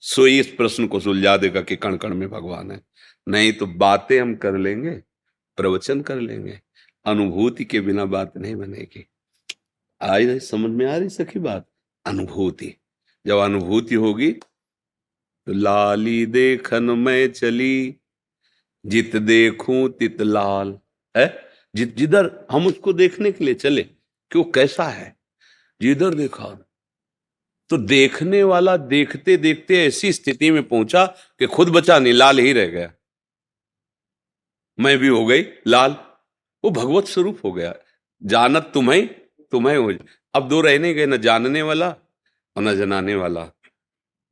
सो 0.00 0.26
इस 0.26 0.46
प्रश्न 0.46 0.86
को 0.86 1.00
सुलझा 1.00 1.36
देगा 1.36 1.60
कि 1.60 1.76
कण 1.76 1.96
कण 1.96 2.14
में 2.14 2.28
भगवान 2.30 2.70
है। 2.70 2.80
नहीं 3.28 3.52
तो 3.52 3.66
बातें 3.66 4.20
हम 4.20 4.34
कर 4.34 4.58
लेंगे, 4.58 5.02
प्रवचन 5.56 6.00
कर 6.00 6.20
लेंगे, 6.20 6.60
अनुभूति 7.04 7.64
के 7.64 7.80
बिना 7.80 8.04
बात 8.04 8.36
नहीं 8.36 8.56
बनेगी। 8.56 9.06
नहीं 10.02 10.38
समझ 10.38 10.70
में 10.70 10.86
आ 10.86 10.96
रही 10.96 11.08
सखी 11.08 11.38
बात? 11.38 11.66
अनुभूति। 12.06 12.74
जब 13.26 13.36
अनुभूति 13.36 13.94
होगी 13.94 14.32
तो 15.46 15.52
लाली 15.52 16.26
देखन 16.26 16.82
में 16.82 17.32
चली, 17.32 17.96
जित 18.86 19.16
देखूँ 19.16 19.88
तित 19.88 20.22
लाल। 20.22 20.78
है? 21.16 21.49
जिधर 21.74 22.46
हम 22.50 22.66
उसको 22.66 22.92
देखने 22.92 23.32
के 23.32 23.44
लिए 23.44 23.54
चले 23.54 23.82
कि 23.82 24.38
वो 24.38 24.44
कैसा 24.44 24.84
है, 24.84 25.16
जिधर 25.80 26.14
देखा 26.14 26.66
तो 27.70 27.76
देखने 27.78 28.42
वाला 28.42 28.76
देखते 28.76 29.36
देखते 29.36 29.84
ऐसी 29.86 30.12
स्थिति 30.12 30.50
में 30.50 30.62
पहुँचा 30.62 31.04
कि 31.38 31.46
खुद 31.46 31.68
बचा 31.68 31.98
नहीं, 31.98 32.12
लाल 32.12 32.38
ही 32.38 32.52
रह 32.52 32.66
गया। 32.66 32.92
मैं 34.78 34.98
भी 34.98 35.08
हो 35.08 35.26
गई 35.26 35.44
लाल। 35.66 35.96
वो 36.64 36.70
भगवत 36.70 37.06
स्वरूप 37.06 37.40
हो 37.44 37.52
गया। 37.52 37.74
जानत 38.22 38.70
तुम्हें 38.74 39.06
तुम्हें 39.50 39.76
हो। 39.76 39.92
अब 40.34 40.48
दो 40.48 40.60
रहने 40.60 40.94
गए, 40.94 41.06
ना 41.06 41.16
जानने 41.16 41.62
वाला 41.62 41.88
और 42.56 42.62
न 42.62 42.76
जनाने 42.76 43.14
वाला। 43.14 43.48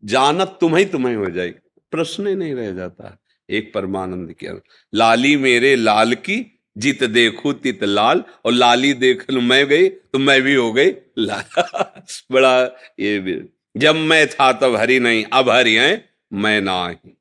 जानत 0.05 0.57
तुम्हें 0.61 0.90
तुम्हें 0.90 1.16
हो 1.16 1.31
जाए 1.31 1.51
प्रश्न 1.92 2.29
नहीं 2.29 2.55
रह 2.55 2.72
जाता। 2.72 3.18
एक 3.48 3.72
परमानंद 3.74 4.33
के 4.33 4.48
लाली 4.94 5.37
मेरे 5.37 5.74
लाल 5.77 6.14
की 6.14 6.57
जित 6.76 7.02
देखू 7.04 7.52
तित 7.54 7.85
लाल, 7.85 8.22
और 8.44 8.52
लाली 8.52 8.92
देख 8.94 9.24
मैं 9.33 9.66
गई 9.68 9.88
तो 9.88 10.18
मैं 10.18 10.40
भी 10.42 10.54
हो 10.54 10.72
गई 10.72 10.90
लाल। 11.18 11.44
बड़ा 12.33 12.59
ये 13.00 13.18
भी। 13.20 13.40
जब 13.74 13.96
मैं 13.96 14.26
था 14.28 14.52
तब 14.54 14.76
हरी 14.76 14.98
नहीं, 15.00 15.24
अब 15.24 15.50
हरी 15.50 15.74
है, 15.74 16.04
मैं 16.33 16.61
ना 16.61 16.87
ही 16.88 17.14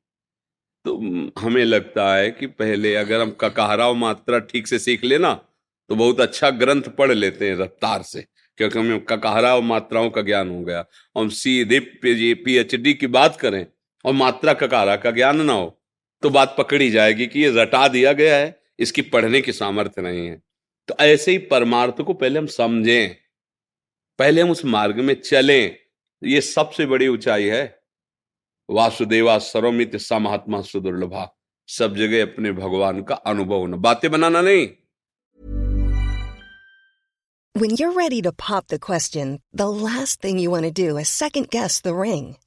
तो 0.86 0.96
हमें 1.40 1.64
लगता 1.66 2.14
है 2.16 2.30
कि 2.32 2.48
पहले 2.48 2.94
अगर 2.96 3.22
हम 3.22 3.32
ककाहरा 3.42 3.92
मात्रा 3.96 4.40
ठीक 4.42 4.68
से 4.68 4.80
सीख 4.80 5.04
लेना 5.04 5.34
तो 5.90 5.96
बहुत 5.96 6.20
अच्छा 6.22 6.50
ग्रंथ 6.52 6.84
पढ़ 6.98 7.12
लेते 7.12 7.50
हैं 7.50 7.56
रफ्तार 7.58 8.02
से, 8.04 8.22
क्योंकि 8.58 8.80
हमें 8.80 9.00
ककाहरा 9.06 9.54
और 9.56 9.62
मात्राओं 9.64 10.10
का 10.10 10.22
ज्ञान 10.22 10.50
हो 10.50 10.62
गया। 10.62 10.84
हम 11.16 11.30
सीधे 11.32 11.80
पी 12.04 12.56
एच 12.58 12.76
डी 12.76 12.94
की 12.94 13.08
बात 13.10 13.36
करें, 13.40 13.66
और 14.06 14.14
मात्रा 14.14 14.54
ककारा 14.56 14.96
का 14.98 15.12
ज्ञान 15.12 15.42
ना 15.42 15.54
हो 15.54 15.74
तो 16.24 16.30
बात 16.32 16.56
पकड़ी 16.58 16.90
जाएगी 16.92 17.28
कि 17.28 17.40
ये 17.40 17.52
रटा 17.56 17.88
दिया 17.88 18.14
गया 18.14 18.36
है। 18.38 18.56
इसकी 18.80 19.02
पढ़ने 19.02 19.42
की 19.42 19.54
सामर्थ्य 19.54 20.02
नहीं 20.02 20.28
है। 20.28 20.42
तो 20.88 20.96
ऐसे 21.00 21.32
ही 21.32 21.38
परमार्थ 21.38 22.02
को 22.02 22.14
पहले 22.14 22.40
हम 22.40 22.46
समझें 22.46 23.16
पहले 24.20 24.42
हम 24.42 24.50
उस 24.50 24.66
मार्ग 24.66 24.96
में 24.96 25.22
चलें। 25.22 25.76
ये 26.24 26.42
सबसे 26.42 26.86
बड़ी 26.86 27.08
ऊंचाई 27.08 27.44
है। 27.44 27.80
वासुदेवा 28.70 29.38
सर्वमित 29.38 29.96
सा 29.96 30.20
महात्मा 30.20 30.62
सुदुर्लभा। 30.62 31.38
सब 31.68 31.96
जगह 31.96 32.22
अपने 32.22 32.52
भगवान 32.52 33.04
का 33.04 33.16
अनुभव 33.16 33.56
होना। 33.56 33.78
बातें 33.78 34.12
बनाना 34.12 34.42
नहीं। 34.42 34.70
When 37.58 37.78
you're 37.82 37.98
ready 37.98 38.22
to 38.22 38.32
pop 38.32 38.68
the 38.74 38.80
question, 38.92 39.38
the 39.62 39.88
last 39.88 40.22
thing 40.22 40.40
you 40.40 40.56
want 40.56 40.66
to 40.66 40.80
do 40.80 40.98
is 40.98 41.22
second 41.24 41.46
guess 41.56 41.88
the 41.88 42.04
ring. 42.04 42.47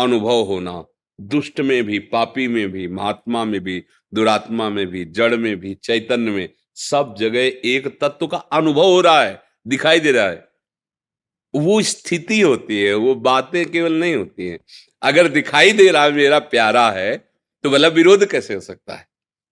अनुभव 0.00 0.42
होना, 0.44 0.84
दुष्ट 1.18 1.60
में 1.60 1.82
भी, 1.84 1.98
पापी 1.98 2.46
में 2.48 2.70
भी, 2.72 2.86
महात्मा 2.88 3.44
में 3.44 3.60
भी, 3.60 3.82
दुरात्मा 4.12 4.68
में 4.68 4.86
भी, 4.86 5.04
जड़ 5.06 5.34
में 5.36 5.56
भी, 5.56 5.74
चैतन्य 5.74 6.30
में, 6.30 6.48
सब 6.76 7.14
जगह 7.18 7.68
एक 7.68 7.86
तत्व 8.00 8.26
का 8.26 8.38
अनुभव 8.52 8.84
हो 8.84 9.00
रहा 9.00 9.22
है, 9.22 9.42
दिखाई 9.66 10.00
दे 10.00 10.12
रहा 10.12 10.26
है। 10.26 10.48
वो 11.54 11.80
स्थिति 11.82 12.40
होती 12.40 12.82
है, 12.82 12.94
वो 12.94 13.14
बातें 13.16 13.64
केवल 13.66 13.92
नहीं 13.94 14.14
होती 14.16 14.48
हैं। 14.48 14.58
अगर 15.02 15.28
दिखाई 15.28 15.72
दे 15.72 15.90
रहा 15.90 16.08
मेरा 16.10 16.38
प्यारा 16.40 16.90
है 16.90 17.16
तो 17.64 17.70
भला 17.70 17.88
विरोध 17.90 18.24
कैसे 18.26 18.54
हो 18.54 18.60
सकता 18.60 18.94
है? 18.94 19.06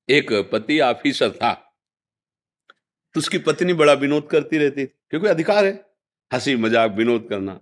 एक 0.08 0.32
पति 0.52 0.78
ऑफिसर 0.80 1.30
था 1.32 1.52
तो 3.14 3.18
उसकी 3.18 3.38
पत्नी 3.38 3.72
बड़ा 3.72 3.92
विनोद 3.94 4.28
करती 4.30 4.58
रहती 4.58 4.84
थी, 4.84 4.86
क्योंकि 4.86 5.26
अधिकार 5.26 5.64
है 5.64 5.72
हँसी 6.30 6.54
मज़ाक 6.56 6.92
विनोद 6.92 7.26
करना। 7.30 7.58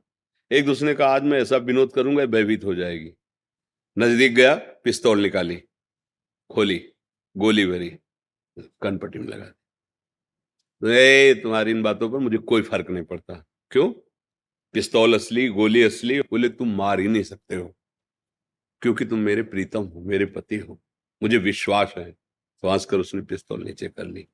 एक 0.52 0.64
दूसरे 0.64 0.94
का 0.94 1.08
आज 1.08 1.22
मैं 1.22 1.40
ऐसा 1.40 1.56
विनोद 1.56 1.92
करूँगा, 1.92 2.26
भयभीत 2.26 2.64
हो 2.64 2.74
जाएगी। 2.74 3.12
नज़दीक 3.98 4.34
गया, 4.34 4.54
पिस्तौल 4.54 5.20
निकाली, 5.20 5.56
खोली, 6.50 6.92
गोली 7.36 7.66
भरी, 7.66 7.98
कनपट्टी 8.58 9.18
में 9.18 9.26
लगा 9.26 9.44
दी। 9.44 9.60
तो 10.80 10.88
ए, 10.88 11.34
तुम्हारी 11.34 11.70
इन 11.70 11.82
बातों 11.82 12.10
पर 12.10 12.18
मुझे 12.18 12.38
कोई 12.38 12.62
फ़र्क 12.62 12.90
नहीं 12.90 13.04
पड़ता। 13.04 13.46
क्यों? 13.70 13.92
पिस्तौल 14.72 15.14
असली, 15.14 15.48
गोली 15.48 15.82
असली, 15.82 16.20
बोले 16.20 16.48
तुम 16.48 16.76
मार 16.76 17.00
ही 17.00 17.08
नहीं 17.08 17.22
सकते 17.22 17.54
हो। 17.54 17.76
क्योंकि 18.82 19.04
तुम 19.04 19.18
मेरे 19.18 19.42
प्रीतम 19.42 19.82
हो, 19.82 20.00
मेरे 20.00 20.26
पति 20.26 20.56
हो। 20.56 20.82
मुझे 21.22 21.36
विश्वास 21.36 21.94
है। 21.98 22.12
श्वास 22.60 22.84
कर 22.84 22.98
उसने 22.98 23.22
पिस्तौल 23.22 23.64
नीचे 23.64 23.88
कर 23.88 24.06
ली। 24.06 24.28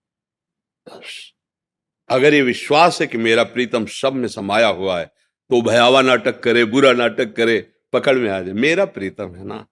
अगर 2.08 2.34
ये 2.34 2.42
विश्वास 2.42 3.00
है 3.00 3.06
कि 3.06 3.18
मेरा 3.18 3.44
प्रीतम 3.44 3.86
सब 3.86 4.12
में 4.12 4.28
समाया 4.28 4.68
हुआ 4.68 5.00
है 5.00 5.21
तो 5.50 5.62
भयावा 5.62 6.02
नाटक 6.02 6.40
करे, 6.40 6.64
बुरा 6.64 6.92
नाटक 6.92 7.32
करे, 7.32 7.72
पकड़ 7.92 8.18
में 8.18 8.30
आ 8.30 8.40
जाए। 8.40 8.54
मेरा 8.54 8.84
प्रीतम 8.84 9.34
है 9.34 9.44
ना, 9.44 9.66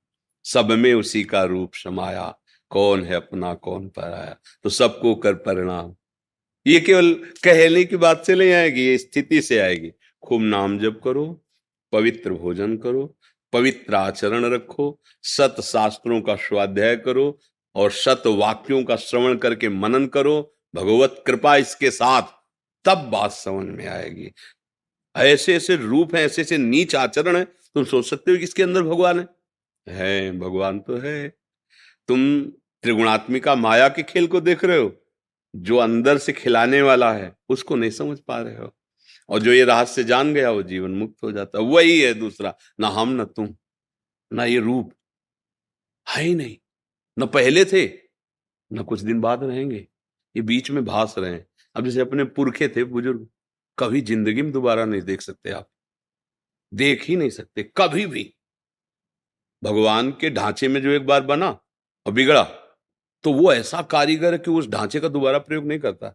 सब 0.44 0.70
में 0.70 0.94
उसी 0.94 1.24
का 1.24 1.44
रूप 1.44 1.74
समाया। 1.74 2.38
कौन 2.70 3.04
है 3.04 3.14
अपना, 3.14 3.54
कौन 3.54 3.88
पराया? 3.88 4.37
तो 4.62 4.70
सबको 4.70 5.14
कर 5.14 5.35
परिणाम। 5.35 5.94
ये 6.66 6.80
केवल 6.80 7.14
कहने 7.14 7.85
की 7.85 7.96
बात 7.96 8.24
से 8.26 8.35
नहीं 8.35 8.52
आएगी, 8.52 8.87
ये 8.87 8.98
स्थिति 8.98 9.40
से 9.42 9.59
आएगी। 9.59 9.92
खूब 10.22 10.42
नाम 10.42 10.78
जप 10.78 11.00
करो, 11.04 11.44
पवित्र 11.92 12.30
भोजन 12.30 12.76
करो, 12.76 13.16
पवित्र 13.52 13.94
आचरण 13.94 14.44
रखो, 14.44 15.00
सत 15.22 15.56
शास्त्रों 15.61 16.20
का 16.20 16.35
स्वाध्याय 16.35 16.96
करो 16.96 17.38
और 17.74 17.90
सत 17.90 18.22
वाक्यों 18.26 18.85
का 18.85 18.96
श्रवण 18.96 19.37
करके 19.37 19.68
मनन 19.68 20.06
करो। 20.06 20.56
भगवत 20.74 21.24
कृपा 21.26 21.56
इसके 21.56 21.90
साथ, 21.90 22.22
तब 22.85 22.98
बात 22.98 23.33
समझ 23.33 23.66
में 23.66 23.88
आएगी। 23.88 24.33
ऐसे 25.16 25.57
ऐसे 25.57 25.77
रूप 25.77 26.14
हैं, 26.14 26.23
ऐसे 26.23 26.42
ऐसे 26.42 26.59
नीच 26.59 26.94
आचरण 26.94 27.37
है, 27.37 27.44
तुम 27.44 27.85
सोच 27.85 28.07
सकते 28.07 28.31
हो 28.31 28.38
कि 28.38 28.44
इसके 28.44 28.62
अंदर 28.62 28.83
भगवान 28.83 29.20
है। 29.20 29.29
है, 29.88 30.38
भगवान 30.38 30.81
तो 30.81 30.96
है। 30.96 31.29
तुम 32.09 32.44
त्रिगुणात्मिका 32.83 33.55
माया 33.55 33.88
के 33.88 34.03
खेल 34.03 34.27
को 34.27 34.40
देख 34.40 34.64
रहे 34.64 34.79
हो, 34.79 35.05
जो 35.57 35.77
अंदर 35.77 36.18
से 36.18 36.33
खिलाने 36.33 36.83
वाला 36.83 37.12
है, 37.12 37.37
उसको 37.49 37.77
नहीं 37.77 37.90
समझ 37.90 38.18
पा 38.20 38.40
रहे 38.40 38.57
हो। 38.57 38.77
और 39.29 39.40
जो 39.40 39.53
ये 39.53 39.64
रहस्य 39.64 40.05
जान 40.05 40.35
गया, 40.35 40.51
वो 40.51 40.62
जीवन 40.62 40.90
मुक्त 40.90 41.23
हो 41.23 41.33
जाता 41.33 41.59
वही 41.59 42.01
है 42.01 42.14
दूसरा, 42.14 42.55
ना 42.81 42.88
हम, 42.88 43.09
ना 43.09 43.25
तुम, 43.25 43.55
ना 44.33 44.44
ये 44.44 44.59
रूप। 44.59 44.92
है 46.09 46.23
ही 46.23 46.35
नहीं। 46.35 46.57
न 47.18 47.27
पहले 47.27 47.64
थे, 47.64 47.92
न 48.73 48.83
कुछ 48.83 49.01
दिन 49.01 49.20
बाद 49.20 49.44
रहेंगे। 49.44 49.88
ये 50.37 50.42
बीच 50.42 50.70
में 50.70 50.85
भास 50.85 51.14
रहे 51.18 51.33
हैं। 51.33 51.46
अब 51.75 51.85
जैसे 51.85 52.01
अपने 52.01 52.25
पुरखे 52.25 52.68
थे, 52.68 52.85
बुज़ुर्ग। 52.85 53.29
कभी 53.80 54.00
ज़िंदगी 54.00 54.42
में 54.42 54.52
दोबारा 54.52 54.84
नहीं 54.84 55.02
देख 55.02 55.20
सकते 55.20 55.50
आप। 55.50 55.68
देख 56.72 57.02
ही 57.02 57.16
नहीं 57.16 57.30
सकते, 57.30 57.62
कभी 57.76 58.06
भी। 58.06 58.32
भगवान 59.62 60.10
के 60.10 60.30
ढांचे 60.30 60.68
में 60.68 60.80
जो 60.82 60.90
एक 60.90 61.06
बार 61.06 61.22
बना 61.22 61.48
और 62.06 62.12
बिगड़ा 62.12 62.42
तो 63.24 63.32
वो 63.32 63.52
ऐसा 63.52 63.80
कारीगर 63.82 64.32
है 64.32 64.38
कि 64.38 64.50
उस 64.50 64.68
ढांचे 64.68 65.00
का 65.00 65.08
दोबारा 65.08 65.38
प्रयोग 65.38 65.64
नहीं 65.64 65.78
करता। 65.78 66.14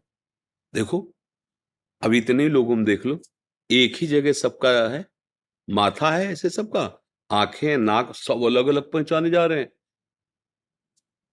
देखो, 0.74 1.00
अब 2.02 2.14
इतने 2.14 2.48
लोगों 2.50 2.76
में 2.76 2.86
देख 2.86 3.06
लो, 3.06 3.20
एक 3.70 3.96
ही 3.96 4.08
जगह 4.08 4.34
सबका 4.34 4.70
है, 4.90 5.06
माथा 5.68 6.12
है 6.12 6.26
ऐसे 6.28 6.50
सबका, 6.50 6.82
आँखें, 7.30 7.78
नाक, 7.78 8.14
सब 8.16 8.44
अलग 8.46 8.68
अलग 8.68 8.92
पहचाने 8.92 9.30
जा 9.30 9.46
रहे 9.46 9.60
हैं। 9.60 9.72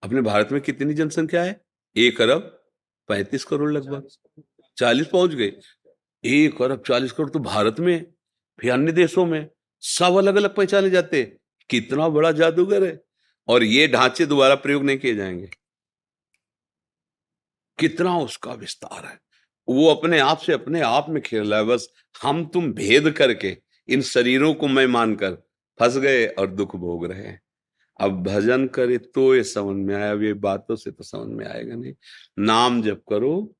अपने 0.02 0.20
भारत 0.20 0.52
में 0.52 0.60
कितनी 0.60 0.94
जनसंख्या 0.94 1.42
है? 1.42 1.60
एक 1.96 2.20
अरब 2.20 2.40
पैंतीस 3.08 3.44
करोड़ 3.44 3.72
लगभग। 3.72 4.08
चालीस 4.78 5.06
पहुँच 5.06 5.30
गए। 5.30 5.50
एक 6.24 6.62
अरब 6.62 6.82
चालीस 6.86 7.12
करोड़ 7.12 7.30
तो 7.30 7.38
भारत 7.38 7.76
में, 7.80 8.06
फिर 8.60 8.72
अन्य 8.72 8.92
देशों 8.92 9.26
में। 9.26 9.48
सब 9.80 10.14
अलग 10.14 10.36
अलग 10.36 10.54
पहचाने 10.54 10.90
जाते 10.90 11.36
कितना 11.70 12.08
बड़ा 12.08 12.32
जादूगर 12.32 12.84
है। 12.84 13.02
और 13.48 13.62
ये 13.62 13.88
ढांचे 13.88 14.26
दोबारा 14.26 14.54
प्रयोग 14.54 14.84
नहीं 14.84 14.98
किए 14.98 15.14
जाएँगे। 15.14 15.50
कितना 17.78 18.18
उसका 18.18 18.52
विस्तार 18.52 19.06
है। 19.06 19.20
वो 19.68 19.94
अपने 19.94 20.18
आप 20.18 20.38
से 20.38 20.52
अपने 20.52 20.80
आप 20.80 21.06
में 21.08 21.22
खेल 21.22 21.50
रहा 21.50 21.60
है। 21.60 21.66
बस 21.66 21.88
हम 22.22 22.46
तुम 22.46 22.72
भेद 22.72 23.10
करके 23.10 23.56
इन 23.88 24.02
शरीरों 24.02 24.54
को 24.54 24.68
मैं 24.68 24.86
मानकर 24.86 25.32
फंस 25.80 25.96
गए 25.96 26.26
और 26.26 26.46
दुख 26.46 26.76
भोग 26.76 27.06
रहे 27.06 27.22
हैं। 27.22 27.42
अब 28.00 28.22
भजन 28.22 28.66
करे 28.66 28.98
तो 28.98 29.34
ये 29.34 29.44
समझ 29.44 29.76
में 29.76 29.94
आया। 29.94 30.12
अब 30.12 30.22
ये 30.22 30.32
बातों 30.32 30.76
से 30.76 30.90
तो 30.90 31.04
समझ 31.04 31.26
में 31.26 31.46
आएगा 31.46 31.74
नहीं। 31.74 31.94
नाम 32.38 32.82
जप 32.82 33.02
करो 33.08 33.56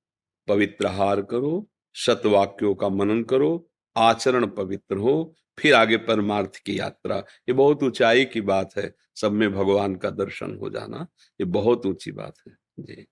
पवित्र 0.49 0.87
हार 0.87 1.23
करो 1.23 1.69
सतवाक्यों 1.95 2.75
का 2.75 2.89
मनन 2.89 3.23
करो 3.23 3.69
आचरण 3.97 4.47
पवित्र 4.47 4.97
हो 4.97 5.35
फिर 5.59 5.75
आगे 5.75 5.97
परमार्थ 5.97 6.57
की 6.57 6.79
यात्रा। 6.79 7.17
ये 7.17 7.53
बहुत 7.53 7.83
ऊंचाई 7.83 8.25
की 8.25 8.41
बात 8.41 8.77
है 8.79 8.95
सब 9.15 9.33
में 9.33 9.53
भगवान 9.53 9.95
का 9.97 10.11
दर्शन 10.11 10.57
हो 10.57 10.71
जाना 10.71 11.07
ये 11.41 11.45
बहुत 11.45 11.87
ऊँची 11.87 12.13
बात 12.13 12.35
है। 12.49 12.57
जी। 12.81 13.07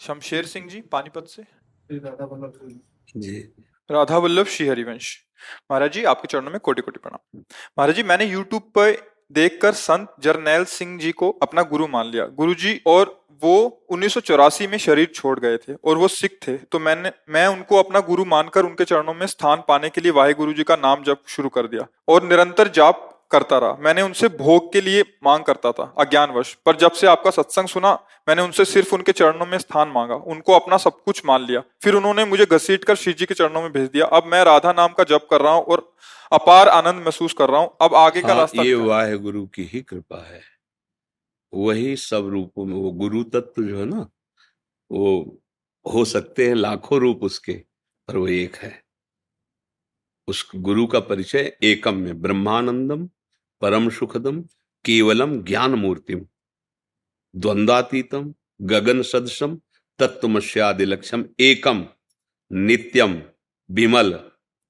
शमशेर 0.00 0.46
सिंह 0.46 0.68
जी 0.68 0.80
पानीपत 0.80 1.26
से। 1.26 1.42
जी। 3.16 3.40
राधा 3.90 4.18
वल्लभ 4.18 4.46
श्री 4.46 4.66
हरिवंश। 4.68 5.16
महाराज 5.70 5.92
जी 5.92 6.04
आपके 6.04 6.28
चरणों 6.28 6.50
में 6.50 6.60
कोटि 6.60 6.82
कोटि 6.82 6.98
प्रणाम। 6.98 7.38
महाराज 7.78 7.96
जी 7.96 8.02
मैंने 8.02 8.24
यूट्यूब 8.24 8.62
पर 8.78 8.90
देखकर 9.32 9.72
संत 9.72 10.14
जरनैल 10.20 10.64
सिंह 10.64 10.98
जी 10.98 11.12
को 11.12 11.30
अपना 11.42 11.62
गुरु 11.62 11.86
मान 11.86 12.06
लिया। 12.06 12.26
गुरु 12.26 12.54
जी 12.54 12.80
और 12.86 13.20
वो 13.42 13.84
उन्नीस 13.88 14.14
सौ 14.14 14.20
चौरासी 14.20 14.66
में 14.66 14.76
शरीर 14.78 15.06
छोड़ 15.14 15.38
गए 15.40 15.56
थे 15.56 15.74
और 15.84 15.96
वो 15.96 16.08
सिख 16.08 16.38
थे। 16.48 16.56
तो 16.56 16.78
मैंने, 16.78 17.10
मैं 17.28 17.46
उनको 17.46 17.76
अपना 17.76 18.00
गुरु 18.00 18.24
मानकर 18.24 18.64
उनके 18.64 18.84
चरणों 18.84 19.14
में 19.14 19.26
स्थान 19.26 19.62
पाने 19.68 19.88
के 19.88 20.00
लिए 20.00 20.12
वाहे 20.12 20.32
गुरु 20.32 20.52
जी 20.52 20.62
का 20.62 20.76
नाम 20.76 21.02
जप 21.02 21.22
शुरू 21.26 21.48
कर 21.48 21.66
दिया 21.66 21.86
और 22.08 22.28
निरंतर 22.28 22.68
जाप 22.68 23.08
करता 23.32 23.58
रहा। 23.58 23.76
मैंने 23.80 24.02
उनसे 24.02 24.28
भोग 24.28 24.72
के 24.72 24.80
लिए 24.80 25.02
मांग 25.24 25.44
करता 25.44 25.72
था 25.72 25.84
अज्ञानवश। 25.98 26.52
पर 26.66 26.76
जब 26.76 26.92
से 26.92 27.06
आपका 27.06 27.30
सत्संग 27.30 27.68
सुना 27.68 27.92
मैंने 28.28 28.42
उनसे 28.42 28.64
सिर्फ़ 28.64 28.94
उनके 28.94 29.12
चरणों 29.12 29.46
में 29.46 29.58
स्थान 29.58 29.88
मांगा। 29.88 30.14
उनको 30.14 30.52
अपना 30.52 30.76
सब 30.76 31.02
कुछ 31.04 31.22
मान 31.26 31.46
लिया। 31.46 31.62
फिर 31.82 31.94
उन्होंने 31.94 32.24
मुझे 32.24 32.46
घसीट 32.46 32.84
कर 32.84 32.96
श्री 32.96 33.12
जी 33.12 33.26
के 33.26 33.34
चरणों 33.34 33.62
में 33.62 33.72
भेज 33.72 33.88
दिया। 33.88 34.06
अब 34.06 34.26
मैं 34.26 34.42
राधा 34.44 34.72
नाम 34.72 34.92
का 34.92 35.04
जप 35.04 35.26
कर 35.30 35.40
रहा 35.40 35.52
हूँ 35.52 35.64
और 35.64 35.90
अपार 36.32 36.68
आनंद 36.68 37.02
महसूस 37.02 37.32
कर 37.32 37.50
रहा 37.50 37.60
हूँ। 37.60 37.70
अब 37.80 37.94
आगे 37.94 38.20
का 38.22 38.28
हाँ, 38.28 38.36
रास्ता 38.36 38.62
ये 38.62 38.68
है? 38.68 38.82
वाहे 38.82 39.16
गुरु 39.18 39.46
की 39.46 39.64
ही 39.64 39.80
कृपा 39.82 40.24
है। 40.26 40.40
वही 41.52 41.96
सब 41.96 42.28
रूपों 42.28 42.64
में 42.64 42.74
वो 42.74 42.90
गुरु 42.90 43.22
तत्व 43.24 43.62
जो 43.62 43.78
है 43.78 43.84
ना 43.84 44.06
वो 44.90 45.10
हो 45.86 46.04
सकते 46.04 46.46
हैं 46.48 46.54
लाखों 46.54 47.00
रूप 47.00 47.22
उसके 47.22 47.52
पर 48.08 48.16
वो 48.16 48.28
एक 48.28 48.56
है। 48.56 48.72
उस 50.28 50.50
गुरु 50.56 50.86
का 50.86 51.00
परिचय 51.00 51.52
एकम 51.62 51.94
में 51.94 52.20
ब्रह्मानंदम 52.22 53.08
परम 53.62 53.88
सुखदम, 53.90 54.40
केवलम 54.84 55.36
ज्ञान 55.42 55.74
मूर्तिम 55.74 56.26
द्वंद्वातीतम 57.34 58.32
गगन 58.60 59.02
सदृशम 59.02 59.56
तत्वमस्यादि 59.98 60.84
लक्ष्यम 60.84 61.24
एकम, 61.40 61.84
नित्यम 62.50 63.20
विमल 63.70 64.12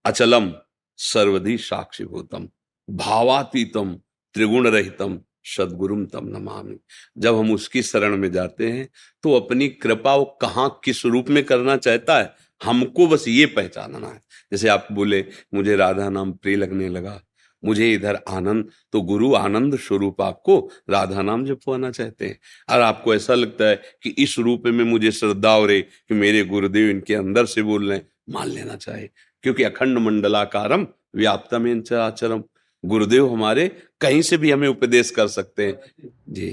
अचलम 0.04 0.52
सर्वधि 0.98 1.56
साक्षीभूतम 1.58 2.48
भावातीतम 2.88 3.94
त्रिगुण 4.34 4.66
रहितम 4.66 5.18
सदगुरुम 5.46 6.04
तम 6.06 6.26
नमामि। 6.28 6.78
जब 7.18 7.36
हम 7.36 7.52
उसकी 7.52 7.82
शरण 7.82 8.16
में 8.16 8.30
जाते 8.32 8.70
हैं 8.70 8.88
तो 9.24 9.32
अपनी 9.34 9.68
कृपा 9.68 10.14
वो 10.14 10.24
कहाँ 10.42 10.68
किस 10.84 11.04
रूप 11.06 11.28
में 11.28 11.42
करना 11.44 11.76
चाहता 11.76 12.18
है, 12.18 12.34
हमको 12.60 13.06
बस 13.06 13.24
ये 13.28 13.46
पहचानना 13.48 14.06
है। 14.06 14.22
जैसे 14.52 14.68
आप 14.68 14.86
बोले, 14.92 15.24
मुझे 15.54 15.76
राधा 15.76 16.08
नाम 16.10 16.32
प्रिय 16.32 16.56
लगने 16.56 16.88
लगा 16.88 17.20
मुझे 17.64 17.92
इधर 17.92 18.18
आनंद 18.28 18.70
तो 18.92 19.00
गुरु 19.02 19.34
आनंद 19.34 19.76
स्वरूप 19.78 20.20
आपको 20.22 20.58
राधा 20.90 21.22
नाम 21.22 21.44
जपवाना 21.46 21.90
चाहते 21.90 22.26
हैं। 22.26 22.38
और 22.70 22.80
आपको 22.80 23.14
ऐसा 23.14 23.34
लगता 23.34 23.64
है 23.64 23.80
कि 24.02 24.10
इस 24.18 24.38
रूप 24.38 24.62
में 24.66 24.84
मुझे 24.84 25.10
श्रद्धा 25.12 25.52
हो 25.52 25.66
रही 25.66 25.82
कि 25.82 26.14
मेरे 26.14 26.44
गुरुदेव 26.44 26.90
इनके 26.90 27.14
अंदर 27.14 27.46
से 27.46 27.62
बोल 27.62 27.88
रहे 27.88 27.98
हैं 27.98 28.06
मान 28.30 28.48
लेना 28.48 28.76
चाहिए 28.76 29.10
क्योंकि 29.42 29.62
अखंड 29.62 29.98
मंडलाकारम 29.98 30.86
व्याप्तम 31.16 31.68
आचरम। 31.96 32.42
गुरुदेव 32.84 33.32
हमारे 33.32 33.68
कहीं 34.00 34.22
से 34.22 34.36
भी 34.36 34.50
हमें 34.50 34.68
उपदेश 34.68 35.10
कर 35.10 35.26
सकते 35.26 35.66
हैं। 35.66 36.10
जी। 36.28 36.48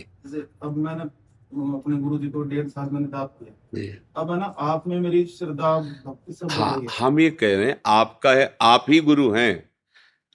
अब 0.64 0.78
मैंने 0.78 1.04
अपने 1.04 1.98
गुरु 1.98 2.18
जी 2.18 2.28
को 2.28 2.42
डेढ़ 2.44 2.68
साल 2.68 2.90
मैंने 2.90 3.08
दाप 3.08 3.38
किया। 3.40 3.96
अब 4.18 4.32
है 4.32 4.38
ना 4.40 4.46
आप 4.46 4.88
में 4.88 5.00
मेरी 5.00 5.26
श्रद्धा 5.26 5.80
भक्ति 6.06 6.34
सब 6.34 6.52
हाँ। 6.52 6.86
हम 7.00 7.20
ये 7.20 7.30
कह 7.32 7.56
रहे 7.58 7.66
हैं 7.66 7.82
आपका 7.86 8.32
है 8.32 8.58
आप 8.62 8.86
ही 8.90 9.00
गुरु 9.00 9.30
हैं। 9.32 9.69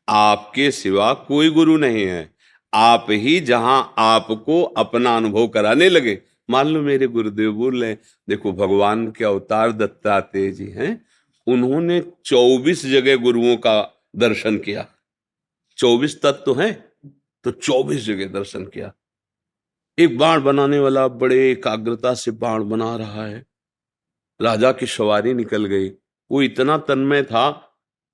आपके 0.09 0.71
सिवा 0.71 1.13
कोई 1.15 1.51
गुरु 1.51 1.77
नहीं 1.77 2.05
है। 2.05 2.35
आप 2.75 3.07
ही 3.11 3.41
जहाँ 3.41 3.95
आपको 3.99 4.63
अपना 4.63 5.17
अनुभव 5.17 5.49
कराने 5.49 5.89
लगे। 5.89 6.23
मान 6.51 6.69
लो 6.69 6.83
मेरे 6.83 7.07
गुरुदेव 7.07 7.53
बोल 7.53 7.85
रहे 7.85 7.95
देखो, 8.29 8.53
भगवान 8.53 9.11
के 9.11 9.25
अवतार 9.25 9.73
दत्तात्रेय 9.73 10.51
जी 10.51 10.67
हैं। 10.67 11.07
उन्होंने 11.47 12.01
24 12.25 12.87
जगह 12.87 13.17
गुरुओं 13.17 13.57
का 13.57 14.05
दर्शन 14.17 14.59
किया। 14.59 14.87
24 15.77 16.21
तत्व 16.23 16.61
हैं 16.61 16.93
तो 17.45 17.51
24 17.51 18.05
जगह 18.05 18.27
दर्शन 18.27 18.65
किया। 18.65 18.93
एक 19.99 20.19
बाण 20.19 20.43
बनाने 20.43 20.79
वाला 20.79 21.09
बड़े 21.09 21.51
एकाग्रता 21.51 22.15
से 22.15 22.31
बाण 22.31 22.65
बना 22.65 22.97
रहा 22.97 23.27
है। 23.27 23.47
राजा 24.41 24.73
की 24.73 24.87
सवारी 24.87 25.35
निकल 25.35 25.65
गई। 25.65 25.89
वो 26.31 26.43
इतना 26.43 26.79
तन्मय 26.79 27.23
था 27.23 27.51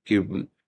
कि 0.07 0.19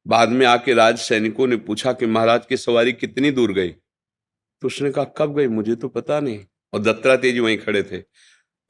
बाद 0.07 0.29
में 0.29 0.47
आके 0.47 0.75
राज 0.75 0.99
सैनिकों 0.99 1.47
ने 1.47 1.57
पूछा 1.57 1.93
कि 1.93 2.07
महाराज 2.07 2.47
की 2.47 2.57
सवारी 2.57 2.93
कितनी 2.93 3.31
दूर 3.31 3.53
गई? 3.53 3.69
तो 3.69 4.67
उसने 4.67 4.91
कहा, 4.91 5.05
कब 5.05 5.37
गई? 5.37 5.47
मुझे 5.47 5.75
तो 5.75 5.89
पता 5.89 6.21
नहीं। 6.21 6.39
और 6.73 6.81
दत्तात्रेय 6.81 7.33
जी 7.33 7.41
वहीं 7.41 7.57
खड़े 7.59 7.83
थे। 7.83 7.99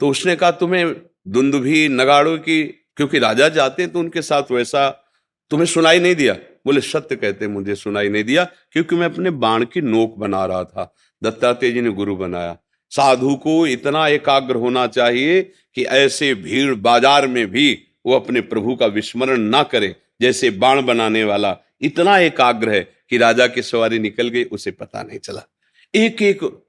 तो 0.01 0.09
उसने 0.09 0.37
कहा, 0.37 0.51
तुम्हें 0.51 0.95
दुंदुभी, 1.29 1.89
नगाड़ों 1.89 2.39
की, 2.39 2.63
क्योंकि 2.97 3.19
राजा 3.19 3.49
जाते 3.49 3.83
हैं 3.83 3.93
तो 3.93 3.99
उनके 3.99 4.23
साथ 4.23 4.51
वैसा 4.51 4.89
तुम्हें 5.51 5.67
सुनाई 5.67 5.99
नहीं 6.01 6.15
दिया? 6.15 6.35
बोले, 6.67 6.81
सत्य 6.81 7.17
कहते 7.17 7.49
मुझे 7.49 7.75
सुनाई 7.75 8.09
नहीं 8.09 8.25
दिया, 8.25 8.45
क्योंकि 8.45 8.97
मैं 8.97 9.07
अपने 9.07 9.31
बाण 9.31 9.65
की 9.65 9.81
नोक 9.81 10.17
बना 10.19 10.45
रहा 10.47 10.65
था। 10.65 10.95
दत्तात्रेय 11.23 11.73
जी 11.73 11.81
ने 11.81 11.91
गुरु 11.91 12.17
बनाया, 12.17 12.57
साधु 12.93 13.35
को 13.35 13.67
इतना 13.67 14.07
एकाग्र 14.09 14.57
होना 14.57 14.87
चाहिए 14.87 15.43
कि 15.77 15.85
ऐसे 15.85 16.35
भीड़ 16.35 16.75
बाज़ार 16.75 17.27
में 17.27 17.47
भी 17.47 17.73
वो 18.07 18.15
अपने 18.15 18.41
प्रभु 18.41 18.75
का 18.75 18.87
विस्मरण 18.87 19.41
ना 19.41 19.63
करे। 19.63 19.95
जैसे 20.23 20.51
बाण 20.51 20.83
बनाने 20.83 21.25
वाला 21.25 21.57
इतना 21.81 22.19
एकाग्र 22.19 22.71
है 22.71 22.93
कि 23.11 23.19
राजा 23.19 23.47
की 23.47 23.63
सवारी 23.63 23.99
निकल 23.99 24.29
गई, 24.29 24.45
उसे 24.45 24.71
पता 24.71 25.03
नहीं 25.03 25.19
चला। 25.19 25.43
एक 25.95 26.23
एक 26.23 26.65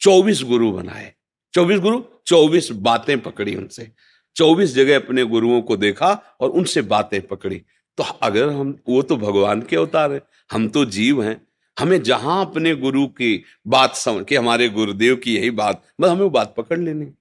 चौबीस 0.00 0.42
गुरु 0.42 0.72
बनाए। 0.72 1.12
चौबीस 1.54 1.78
गुरु, 1.78 2.02
चौबीस 2.26 2.72
बातें 2.72 3.20
पकड़ी 3.20 3.54
उनसे। 3.54 3.92
चौबीस 4.36 4.74
जगह 4.74 4.96
अपने 4.96 5.24
गुरुओं 5.24 5.62
को 5.62 5.76
देखा 5.76 6.36
और 6.40 6.50
उनसे 6.50 6.82
बातें 6.82 7.26
पकड़ी। 7.26 7.62
तो 7.96 8.02
अगर 8.02 8.48
हम, 8.48 8.78
वो 8.88 9.02
तो 9.02 9.16
भगवान 9.16 9.62
के 9.62 9.76
अवतार 9.76 10.12
है, 10.12 10.20
हम 10.52 10.68
तो 10.68 10.84
जीव 10.84 11.22
हैं। 11.22 11.46
हमें 11.78 12.02
जहाँ 12.02 12.46
अपने 12.46 12.74
गुरु 12.74 13.06
की 13.06 13.44
बात 13.66 13.94
समझ, 13.94 14.26
के 14.26 14.36
हमारे 14.36 14.68
गुरुदेव 14.68 15.16
की 15.16 15.36
यही 15.36 15.50
बात, 15.50 15.84
बस 16.00 16.08
हमें 16.08 16.20
वो 16.20 16.30
बात 16.30 16.54
पकड़ 16.56 16.78
लेनी। 16.78 17.12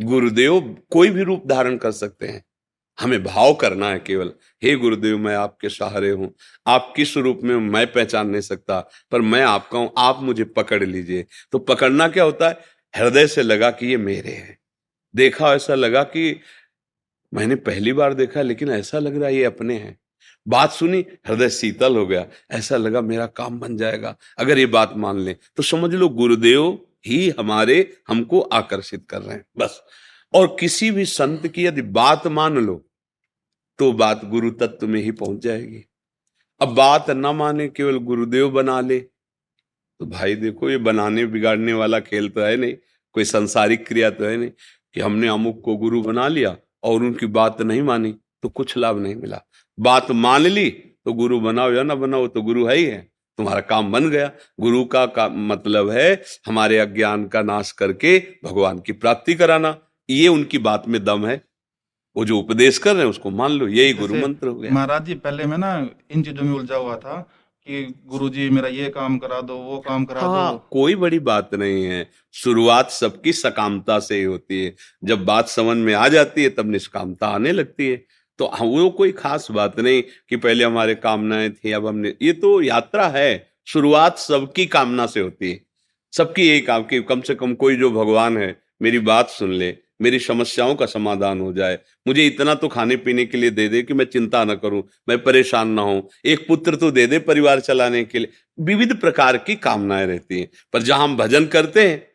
गुरुदेव 0.00 0.76
कोई 0.90 1.10
भी 1.10 1.22
रूप 1.22 1.46
धारण 1.46 1.76
कर 1.76 1.92
सकते 1.92 2.26
हैं। 2.26 2.47
हमें 3.00 3.22
भाव 3.24 3.54
करना 3.54 3.90
है 3.90 3.98
केवल। 3.98 4.32
हे 4.62 4.74
गुरुदेव, 4.74 5.18
मैं 5.18 5.34
आपके 5.36 5.68
सहारे 5.68 6.10
हूँ। 6.10 6.34
आप 6.66 6.92
किस 6.96 7.16
रूप 7.16 7.40
में 7.44 7.56
मैं 7.56 7.86
पहचान 7.92 8.28
नहीं 8.30 8.40
सकता, 8.40 8.80
पर 9.10 9.20
मैं 9.20 9.42
आपका 9.42 9.78
हूँ। 9.78 9.92
आप 9.98 10.22
मुझे 10.22 10.44
पकड़ 10.44 10.84
लीजिए। 10.84 11.24
तो 11.52 11.58
पकड़ना 11.58 12.08
क्या 12.08 12.24
होता 12.24 12.48
है? 12.48 12.58
हृदय 12.96 13.26
से 13.26 13.42
लगा 13.42 13.70
कि 13.70 13.86
ये 13.86 13.96
मेरे 13.96 14.30
हैं। 14.30 14.58
देखा, 15.14 15.54
ऐसा 15.54 15.74
लगा 15.74 16.02
कि 16.02 16.40
मैंने 17.34 17.54
पहली 17.54 17.92
बार 17.92 18.14
देखा, 18.14 18.42
लेकिन 18.42 18.70
ऐसा 18.70 18.98
लग 18.98 19.16
रहा 19.16 19.28
है 19.28 19.36
ये 19.36 19.44
अपने 19.44 19.74
हैं। 19.74 19.98
बात 20.48 20.72
सुनी, 20.72 21.04
हृदय 21.28 21.48
शीतल 21.48 21.96
हो 21.96 22.06
गया। 22.06 22.26
ऐसा 22.50 22.76
लगा 22.76 23.00
मेरा 23.00 23.26
काम 23.26 23.58
बन 23.60 23.76
जाएगा। 23.76 24.16
अगर 24.38 24.58
ये 24.58 24.66
बात 24.66 24.92
मान 24.96 25.18
लें 25.18 25.36
तो 25.56 25.62
समझ 25.62 25.94
लो, 25.94 26.08
गुरुदेव 26.08 26.78
ही 27.06 27.28
हमारे, 27.30 27.96
हमको 28.08 28.40
आकर्षित 28.40 29.04
कर 29.10 29.22
रहे 29.22 29.36
हैं। 29.36 29.44
बस। 29.58 29.82
और 30.34 30.56
किसी 30.60 30.90
भी 30.90 31.04
संत 31.04 31.46
की 31.46 31.66
यदि 31.66 31.82
बात 31.82 32.26
मान 32.26 32.58
लो 32.58 32.84
तो 33.78 33.92
बात 33.92 34.24
गुरु 34.24 34.50
तत्व 34.50 34.86
में 34.86 35.00
ही 35.00 35.10
पहुँच 35.12 35.42
जाएगी। 35.42 35.84
अब 36.60 36.74
बात 36.74 37.10
न 37.10 37.26
माने 37.26 37.68
केवल 37.68 37.98
गुरुदेव 37.98 38.50
बना 38.50 38.80
ले। 38.80 38.98
तो 38.98 40.06
भाई 40.06 40.34
देखो 40.34 40.70
ये 40.70 40.78
बनाने 40.78 41.26
बिगाड़ने 41.26 41.72
वाला 41.72 42.00
खेल 42.00 42.28
तो 42.28 42.40
है 42.40 42.56
नहीं 42.56 42.74
कोई 43.14 43.24
संसारिक 43.24 43.86
क्रिया 43.86 44.10
तो 44.10 44.24
है 44.24 44.36
नहीं 44.36 44.50
कि 44.94 45.00
हमने 45.00 45.28
अमुक 45.28 45.60
को 45.64 45.76
गुरु 45.76 46.02
बना 46.02 46.26
लिया 46.28 46.56
और 46.82 47.02
उनकी 47.02 47.26
बात 47.26 47.62
नहीं 47.62 47.82
मानी 47.82 48.14
तो 48.42 48.48
कुछ 48.48 48.76
लाभ 48.76 48.98
नहीं 48.98 49.14
मिला। 49.14 49.40
बात 49.78 50.10
मान 50.10 50.42
ली 50.42 50.70
तो 50.70 51.12
गुरु 51.12 51.40
बनाओ 51.40 51.72
या 51.72 51.82
ना 51.82 51.94
बनाओ 51.94 52.26
तो 52.26 52.42
गुरु 52.42 52.66
है 52.66 52.76
ही 52.76 52.84
है। 52.84 53.00
तुम्हारा 53.38 53.60
काम 53.60 53.92
बन 53.92 54.08
गया। 54.10 54.30
गुरु 54.60 54.84
का, 54.84 55.04
का 55.06 55.28
मतलब 55.28 55.90
है 55.90 56.22
हमारे 56.46 56.78
अज्ञान 56.78 57.26
का 57.28 57.42
नाश 57.42 57.72
करके 57.72 58.18
भगवान 58.44 58.78
की 58.78 58.92
प्राप्ति 58.92 59.34
कराना। 59.34 59.76
ये 60.08 60.28
उनकी 60.28 60.58
बात 60.58 60.88
में 60.88 61.02
दम 61.04 61.26
है। 61.26 61.42
वो 62.18 62.24
जो 62.24 62.38
उपदेश 62.38 62.78
कर 62.78 62.94
रहे 62.94 63.02
हैं 63.02 63.10
उसको 63.10 63.30
मान 63.30 63.52
लो 63.52 63.66
यही 63.68 63.92
गुरु 63.94 64.14
मंत्र 64.14 64.48
हो 64.48 64.54
गया। 64.54 64.70
महाराज 64.74 65.04
जी 65.06 65.14
पहले 65.14 65.44
मैं 65.44 65.58
ना 65.58 65.74
इन 66.10 66.22
चीज़ों 66.22 66.44
में 66.44 66.52
उलझा 66.52 66.76
हुआ 66.76 66.96
था 66.96 67.20
कि 67.66 67.94
गुरु 68.06 68.28
जी 68.28 68.48
मेरा 68.50 68.68
ये 68.68 68.88
काम 68.90 69.18
करा 69.18 69.40
दो 69.40 69.54
वो 69.54 69.78
काम 69.78 70.04
करा 70.04 70.20
हाँ 70.20 70.52
दो 70.52 70.58
कोई 70.70 70.94
बड़ी 70.96 71.18
बात 71.18 71.54
नहीं 71.54 71.84
है। 71.84 72.10
शुरुआत 72.34 72.90
सबकी 72.90 73.32
सकामता 73.32 73.98
से 73.98 74.16
ही 74.16 74.22
होती 74.24 74.64
है। 74.64 74.74
जब 75.04 75.24
बात 75.24 75.48
समझ 75.48 75.76
में 75.76 75.94
आ 75.94 76.08
जाती 76.08 76.42
है 76.42 76.50
तब 76.50 76.70
निष्कामता 76.70 77.28
आने 77.28 77.52
लगती 77.52 77.88
है। 77.88 77.96
तो 78.38 78.46
हाँ, 78.46 78.66
वो 78.66 78.90
कोई 78.90 79.12
खास 79.12 79.50
बात 79.50 79.80
नहीं 79.80 80.02
कि 80.28 80.36
पहले 80.36 80.64
हमारे 80.64 80.94
कामनाएँ 80.94 81.50
थी 81.50 81.72
अब 81.72 81.86
हमने 81.86 82.14
ये 82.22 82.32
तो 82.32 82.60
यात्रा 82.62 83.08
है। 83.08 83.30
शुरुआत 83.66 84.18
सबकी 84.18 84.66
कामना 84.66 85.06
से 85.06 85.20
होती 85.20 85.50
है। 85.50 85.60
सबकी 86.12 86.48
यही 86.48 86.60
काम 86.60 86.82
कि 86.82 87.00
कम 87.02 87.20
से 87.20 87.34
कम 87.34 87.54
कोई 87.54 87.76
जो 87.76 87.90
भगवान 87.90 88.38
है 88.38 88.56
मेरी 88.82 88.98
बात 88.98 89.28
सुन 89.28 89.52
ले। 89.52 89.76
मेरी 90.00 90.18
समस्याओं 90.18 90.74
का 90.74 90.86
समाधान 90.86 91.40
हो 91.40 91.52
जाए। 91.52 91.78
मुझे 92.06 92.26
इतना 92.26 92.54
तो 92.54 92.68
खाने 92.68 92.96
पीने 92.98 93.24
के 93.26 93.38
लिए 93.38 93.50
दे 93.50 93.68
दे 93.68 93.82
कि 93.82 93.94
मैं 93.94 94.04
चिंता 94.06 94.44
न 94.44 94.54
करूँ, 94.54 94.82
मैं 95.08 95.18
परेशान 95.18 95.68
ना 95.68 95.82
हूँ 95.82 96.08
एक 96.24 96.46
पुत्र 96.48 96.76
तो 96.76 96.90
दे 96.90 97.06
दे 97.06 97.18
परिवार 97.20 97.60
चलाने 97.60 98.04
के 98.04 98.18
लिए। 98.18 98.30
विविध 98.58 98.94
प्रकार 99.00 99.36
की 99.38 99.56
कामनाएँ 99.58 100.06
रहती 100.06 100.40
हैं। 100.40 100.48
पर 100.72 100.82
जहाँ 100.82 101.04
हम 101.04 101.16
भजन 101.16 101.46
करते 101.46 101.88
हैं, 101.88 102.06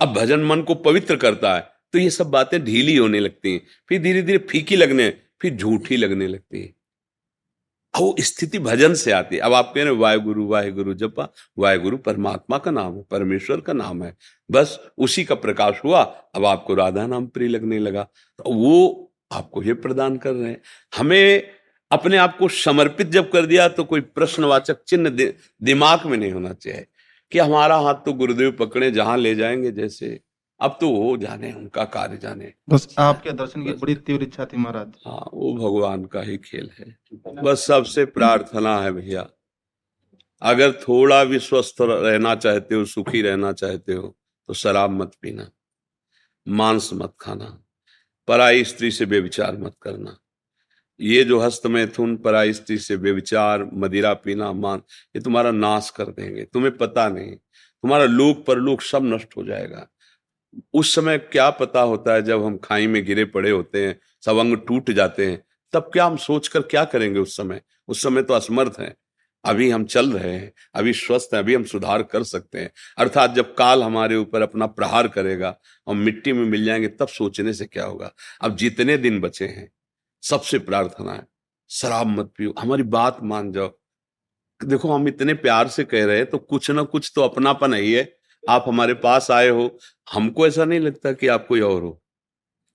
अब 0.00 0.14
भजन 0.14 0.40
मन 0.42 0.62
को 0.62 0.74
पवित्र 0.76 1.16
करता 1.16 1.54
है 1.54 1.72
तो 1.94 1.98
ये 1.98 2.10
सब 2.10 2.30
बातें 2.30 2.62
ढीली 2.64 2.96
होने 2.96 3.20
लगती 3.20 3.52
हैं। 3.52 3.60
फिर 3.88 4.00
धीरे 4.02 4.22
धीरे 4.22 4.38
फीकी 4.50 4.76
लगने, 4.76 5.08
फिर 5.42 5.54
झूठी 5.54 5.96
लगने 5.96 6.26
लगती 6.26 6.60
है। 6.60 6.72
वो 8.00 8.14
स्थिति 8.20 8.58
भजन 8.58 8.94
से 8.94 9.10
आती 9.12 9.36
है। 9.36 9.40
अब 9.42 9.52
आप 9.52 9.72
कह 9.74 9.82
रहे 9.82 9.92
वाहे 9.92 10.18
गुरु 10.18 10.46
वाहे 10.46 10.70
गुरु 10.70 10.94
जपा 10.94 11.28
वाहे 11.58 11.78
गुरु 11.78 11.96
परमात्मा 11.96 12.58
का 12.58 12.70
नाम 12.70 12.96
है, 12.96 13.02
परमेश्वर 13.10 13.60
का 13.60 13.72
नाम 13.72 14.02
है। 14.02 14.16
बस 14.50 14.78
उसी 14.98 15.24
का 15.24 15.34
प्रकाश 15.34 15.80
हुआ, 15.84 16.02
अब 16.34 16.44
आपको 16.44 16.74
राधा 16.74 17.06
नाम 17.06 17.26
प्रिय 17.26 17.48
लगने 17.48 17.78
लगा। 17.78 18.02
तो 18.38 18.52
वो 18.52 19.12
आपको 19.32 19.62
ये 19.62 19.74
प्रदान 19.74 20.16
कर 20.16 20.32
रहे 20.32 20.50
हैं। 20.50 20.60
हमें 20.98 21.50
अपने 21.90 22.16
आप 22.16 22.36
को 22.38 22.48
समर्पित 22.48 23.08
जब 23.08 23.30
कर 23.30 23.46
दिया 23.46 23.68
तो 23.68 23.84
कोई 23.84 24.00
प्रश्नवाचक 24.00 24.82
चिन्ह 24.86 25.32
दिमाग 25.62 26.06
में 26.06 26.16
नहीं 26.18 26.32
होना 26.32 26.52
चाहिए 26.52 26.86
कि 27.32 27.38
हमारा 27.38 27.76
हाथ 27.76 27.94
तो 27.94 28.12
गुरुदेव 28.12 28.52
पकड़े 28.52 28.90
जहाँ 28.90 29.16
ले 29.18 29.34
जाएँगे 29.34 29.70
जैसे 29.72 30.20
अब 30.60 30.76
तो 30.80 30.88
वो 30.88 31.16
जाने 31.16 31.52
उनका 31.52 31.84
कार्य 31.86 32.16
जाने। 32.16 32.52
बस 32.68 32.94
आपके 32.98 33.32
दर्शन 33.32 33.64
की 33.64 33.72
बड़ी 33.74 33.94
तीव्र 33.96 34.22
इच्छा 34.22 34.44
थी 34.44 34.56
महाराज। 34.56 34.92
हाँ 35.06 35.28
वो 35.32 35.52
भगवान 35.54 36.04
का 36.04 36.20
ही 36.20 36.36
खेल 36.38 36.70
है। 36.78 36.96
बस 37.42 37.66
सबसे 37.66 38.04
प्रार्थना 38.06 38.76
है 38.78 38.92
भैया 38.92 39.26
अगर 40.42 40.72
थोड़ा 40.80 41.22
भी 41.24 41.38
स्वस्थ 41.38 41.76
रहना 41.80 42.34
चाहते 42.36 42.74
हो 42.74 42.84
सुखी 42.84 43.22
रहना 43.22 43.52
चाहते 43.54 43.92
हो 43.92 44.14
तो 44.48 44.54
शराब 44.54 44.90
मत 44.92 45.12
पीना 45.22 45.50
मांस 46.46 46.90
मत 46.94 47.14
खाना 47.20 47.46
पराई 48.28 48.64
स्त्री 48.64 48.90
से 48.90 49.06
बेविचार 49.06 49.56
मत 49.56 49.74
करना। 49.82 50.16
ये 51.00 51.22
जो 51.24 51.38
हस्त 51.40 51.66
मैथुन 51.66 52.16
पराई 52.16 52.52
स्त्री 52.52 52.76
से 52.78 52.96
बेविचार 52.96 53.64
मदिरा 53.74 54.12
पीना 54.14 54.52
मान 54.52 54.82
ये 55.16 55.22
तुम्हारा 55.22 55.50
नाश 55.50 55.90
कर 55.90 56.10
देंगे 56.10 56.44
तुम्हें 56.44 56.76
पता 56.76 57.08
नहीं 57.08 57.34
तुम्हारा 57.34 58.04
लोक 58.04 58.44
परलोक 58.46 58.82
सब 58.82 59.04
नष्ट 59.04 59.36
हो 59.36 59.44
जाएगा। 59.44 59.86
उस 60.74 60.94
समय 60.94 61.18
क्या 61.18 61.50
पता 61.50 61.80
होता 61.80 62.14
है 62.14 62.22
जब 62.22 62.44
हम 62.44 62.56
खाई 62.56 62.86
में 62.86 63.04
गिरे 63.04 63.24
पड़े 63.24 63.50
होते 63.50 63.86
हैं, 63.86 64.00
सब 64.24 64.36
अंग 64.36 64.56
टूट 64.56 64.90
जाते 64.90 65.26
हैं, 65.26 65.44
तब 65.72 65.90
क्या 65.92 66.04
हम 66.04 66.16
सोचकर 66.16 66.62
क्या 66.62 66.84
करेंगे 66.84 67.20
उस 67.20 67.36
समय? 67.36 67.60
उस 67.88 68.02
समय 68.02 68.22
तो 68.22 68.34
असमर्थ 68.34 68.72
हैं। 68.80 68.96
अभी 69.44 69.70
हम 69.70 69.84
चल 69.84 70.12
रहे 70.12 70.32
हैं, 70.32 70.52
अभी 70.74 70.92
स्वस्थ 70.92 71.30
हैं, 71.34 71.38
अभी 71.38 71.54
हम 71.54 71.64
सुधार 71.64 72.02
कर 72.02 72.22
सकते 72.22 72.58
हैं। 72.58 72.70
अर्थात 72.98 73.34
जब 73.34 73.54
काल 73.54 73.82
हमारे 73.82 74.16
ऊपर 74.16 74.42
अपना 74.42 74.66
प्रहार 74.66 75.08
करेगा 75.08 75.58
और 75.86 75.94
मिट्टी 75.94 76.32
में 76.32 76.44
मिल 76.44 76.64
जाएँगे, 76.64 76.88
तब 76.88 77.08
सोचने 77.08 77.52
से 77.52 77.66
क्या 77.66 77.84
होगा? 77.84 78.12
अब 78.40 78.56
जितने 78.56 78.96
दिन 78.96 79.20
बचे 79.20 79.46
हैं, 79.46 79.70
सबसे 80.22 80.58
प्रार्थना 80.58 81.12
है, 81.12 81.26
शराब 81.70 82.06
मत 82.06 82.32
पियो, 82.38 82.54
हमारी 82.58 82.82
बात 82.82 83.18
मान 83.22 83.52
जाओ। 83.52 83.72
देखो, 84.60 84.92
हम 84.92 85.08
इतने 85.08 85.34
प्यार 85.34 85.68
से 85.68 85.84
कह 85.84 86.04
रहे 86.04 86.16
हैं 86.16 86.26
तो 86.26 86.38
कुछ 86.38 86.70
ना 86.70 86.82
कुछ 86.82 87.12
तो 87.14 87.22
अपनापन 87.22 87.74
ही 87.74 87.92
है। 87.92 88.16
आप 88.48 88.64
हमारे 88.68 88.94
पास 88.96 89.30
आए 89.30 89.48
हो, 89.48 89.78
हमको 90.08 90.46
ऐसा 90.46 90.64
नहीं 90.64 90.80
लगता 90.80 91.12
कि 91.12 91.26
आप 91.28 91.46
कोई 91.46 91.60
और 91.60 91.82
हो। 91.82 92.00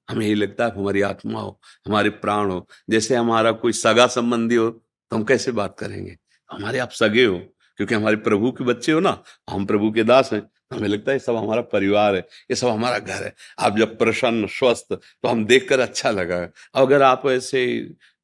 हमें 0.08 0.26
यही 0.26 0.36
लगता 0.36 0.66
है 0.66 0.72
हमारी 0.72 1.02
आत्मा 1.02 1.42
हो, 1.42 1.60
हमारे 1.88 2.10
प्राण 2.12 2.50
हो। 2.52 2.68
जैसे 2.90 3.16
हमारा 3.16 3.52
कोई 3.54 3.72
सगा 3.74 4.08
संबंधी 4.10 4.56
हो 4.56 4.70
तो 4.70 5.16
हम 5.16 5.24
कैसे 5.24 5.52
बात 5.52 5.76
करेंगे? 5.80 6.16
हमारे 6.50 6.80
आप 6.80 6.92
सगे 6.92 7.26
हो, 7.26 7.38
क्योंकि 7.78 7.96
हमारे 7.96 8.16
प्रभु 8.18 8.52
के 8.52 8.64
बच्चे 8.64 8.92
हो 8.92 9.00
ना, 9.00 9.22
हम 9.50 9.66
प्रभु 9.66 9.92
के 9.92 10.04
दास 10.04 10.34
हैं 10.34 10.42
हमें 10.74 10.88
लगता 10.88 11.12
है 11.12 11.16
ये 11.16 11.20
सब 11.20 11.36
हमारा 11.36 11.62
परिवार 11.64 12.16
है, 12.16 12.20
ये 12.22 12.56
सब 12.56 12.68
हमारा 12.68 12.98
घर 13.00 13.24
है। 13.24 13.34
आप 13.60 13.78
जब 13.78 13.98
प्रसन्न, 14.00 14.48
स्वस्थ 14.48 14.94
तो 14.94 15.28
हम 15.28 15.46
देखकर 15.46 15.80
अच्छा 15.80 16.12
लगा 16.12 16.48
अगर 16.76 17.02
आप 17.04 17.26
ऐसे 17.28 17.66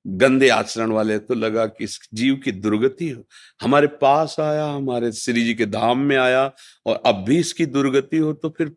गंदे 0.05 0.49
आचरण 0.49 0.91
वाले 0.91 1.17
तो 1.19 1.33
लगा 1.33 1.65
कि 1.65 1.83
इस 1.83 1.99
जीव 2.13 2.35
की 2.35 2.51
दुर्गति 2.51 3.09
हो। 3.09 3.23
हमारे 3.61 3.87
पास 3.97 4.35
आया, 4.39 4.65
हमारे 4.65 5.11
श्री 5.11 5.43
जी 5.43 5.53
के 5.53 5.65
धाम 5.65 5.99
में 5.99 6.15
आया 6.17 6.51
और 6.85 7.01
अब 7.05 7.23
भी 7.23 7.39
इसकी 7.39 7.65
दुर्गति 7.67 8.17
हो 8.17 8.33
तो 8.33 8.49
फिर 8.49 8.71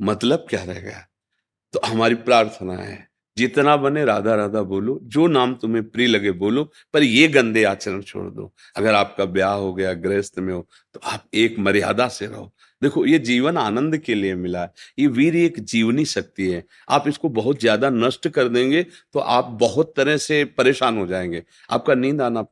मतलब 0.00 0.46
क्या 0.50 0.62
रह 0.64 0.80
गया? 0.80 1.06
तो 1.74 1.80
हमारी 1.86 2.14
प्रार्थना 2.16 2.74
है, 2.74 3.08
जितना 3.36 3.76
बने 3.76 4.04
राधा 4.04 4.34
राधा 4.34 4.62
बोलो, 4.62 4.98
जो 5.02 5.26
नाम 5.26 5.54
तुम्हें 5.54 5.88
प्रिय 5.90 6.06
लगे 6.06 6.30
बोलो, 6.32 6.64
पर 6.94 7.02
ये 7.02 7.28
गंदे 7.28 7.64
आचरण 7.64 8.00
छोड़ 8.02 8.26
दो। 8.26 8.52
अगर 8.76 8.94
आपका 8.94 9.24
ब्याह 9.26 9.52
हो 9.52 9.72
गया, 9.74 9.92
गृहस्थ 9.94 10.38
में 10.38 10.52
हो 10.54 10.66
तो 10.94 11.00
आप 11.04 11.24
एक 11.34 11.58
मर्यादा 11.58 12.08
से 12.08 12.26
रहो। 12.26 12.52
देखो, 12.82 13.04
ये 13.06 13.18
जीवन 13.20 13.56
आनंद 13.58 13.96
के 13.98 14.14
लिए 14.14 14.34
मिला 14.36 14.62
है। 14.62 14.72
ये 14.98 15.06
वीर 15.08 15.36
एक 15.36 15.58
जीवनी 15.62 16.04
शक्ति 16.06 16.48
है। 16.48 16.62
आप 16.88 17.08
इसको 17.08 17.28
बहुत 17.30 17.60
ज़्यादा 17.60 17.90
नष्ट 17.90 18.28
कर 18.28 18.48
देंगे 18.48 18.82
तो 19.14 19.18
आप 19.20 19.48
बहुत 19.60 19.92
तरह 19.96 20.16
से 20.18 20.44
परेशान 20.52 20.98
हो 20.98 21.06
जाएँगे। 21.06 21.42
आपका 21.70 21.94
नींद 21.94 22.22
आना, 22.22 22.44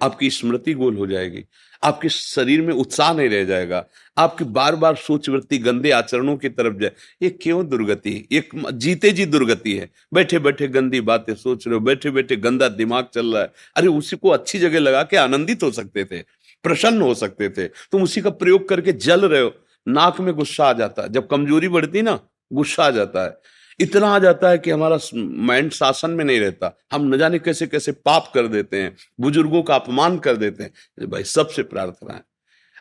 आपकी 0.00 0.30
स्मृति 0.30 0.74
गोल 0.74 0.96
हो 0.96 1.06
जाएगी। 1.06 1.44
आपके 1.82 2.08
शरीर 2.08 2.60
में 2.62 2.72
उत्साह 2.74 3.12
नहीं 3.14 3.28
रह 3.28 3.44
जाएगा। 3.44 3.84
आपकी 4.16 4.44
बार 4.46 4.76
बार 4.76 4.94
सोच 4.96 5.28
वृत्ति 5.28 5.58
गंदे 5.58 5.90
आचरणों 5.90 6.36
की 6.36 6.48
तरफ़ 6.50 6.76
जाए। 6.78 6.92
ये 7.22 7.30
क्यों 7.32 7.66
दुर्गति? 7.68 8.26
एक 8.32 8.50
जीते 8.74 9.10
जी 9.10 9.26
दुर्गति 9.26 9.72
है। 9.74 9.88
बैठे 10.14 10.38
बैठे 10.38 10.68
गंदी 10.68 11.00
बातें 11.02 11.34
सोच 11.34 11.66
रहे 11.66 11.74
हो 11.74 11.80
बैठे 11.82 12.10
बैठे 12.10 12.36
गंदा 12.38 12.68
दिमाग 12.70 13.08
चल 13.14 13.32
रहा 13.34 13.42
है। 13.42 13.52
अरे, 13.76 13.88
उसी 13.88 14.16
को 14.16 14.28
अच्छी 14.30 14.58
जगह 14.58 14.78
लगा 14.80 15.02
के 15.04 15.16
आनंदित 15.18 15.62
हो 15.62 15.70
सकते 15.72 16.04
थे, 16.04 16.20
प्रसन्न 16.64 17.02
हो 17.02 17.14
सकते 17.14 17.48
थे। 17.48 17.66
तुम 17.92 18.02
उसी 18.02 18.20
का 18.20 18.30
प्रयोग 18.32 18.68
करके 18.68 18.92
जल 18.94 19.24
रहे 19.26 19.40
हो। 19.40 19.52
नाक 19.88 20.20
में 20.20 20.34
गुस्सा 20.34 20.64
आ 20.64 20.72
जाता 20.72 21.02
है। 21.02 21.08
जब 21.08 21.26
कमज़ोरी 21.26 21.68
बढ़ती 21.68 22.02
ना, 22.02 22.20
गुस्सा 22.52 22.84
आ 22.84 22.90
जाता 22.90 23.24
है। 23.24 23.36
इतना 23.80 24.08
आ 24.08 24.18
जाता 24.18 24.48
है 24.48 24.58
कि 24.58 24.70
हमारा 24.70 24.98
माइंड 25.14 25.70
शासन 25.70 26.10
में 26.10 26.24
नहीं 26.24 26.40
रहता। 26.40 26.78
हम 26.92 27.14
न 27.14 27.18
जाने 27.18 27.38
कैसे 27.38 27.66
कैसे 27.66 27.92
पाप 27.92 28.32
कर 28.34 28.46
देते 28.46 28.76
हैं, 28.76 28.96
बुज़ुर्गों 29.20 29.62
का 29.62 29.74
अपमान 29.74 30.18
कर 30.18 30.36
देते 30.36 30.62
हैं। 30.62 30.72
भाई, 31.08 31.24
सबसे 31.24 31.62
प्रार्थना 31.62 32.14
है। 32.14 32.24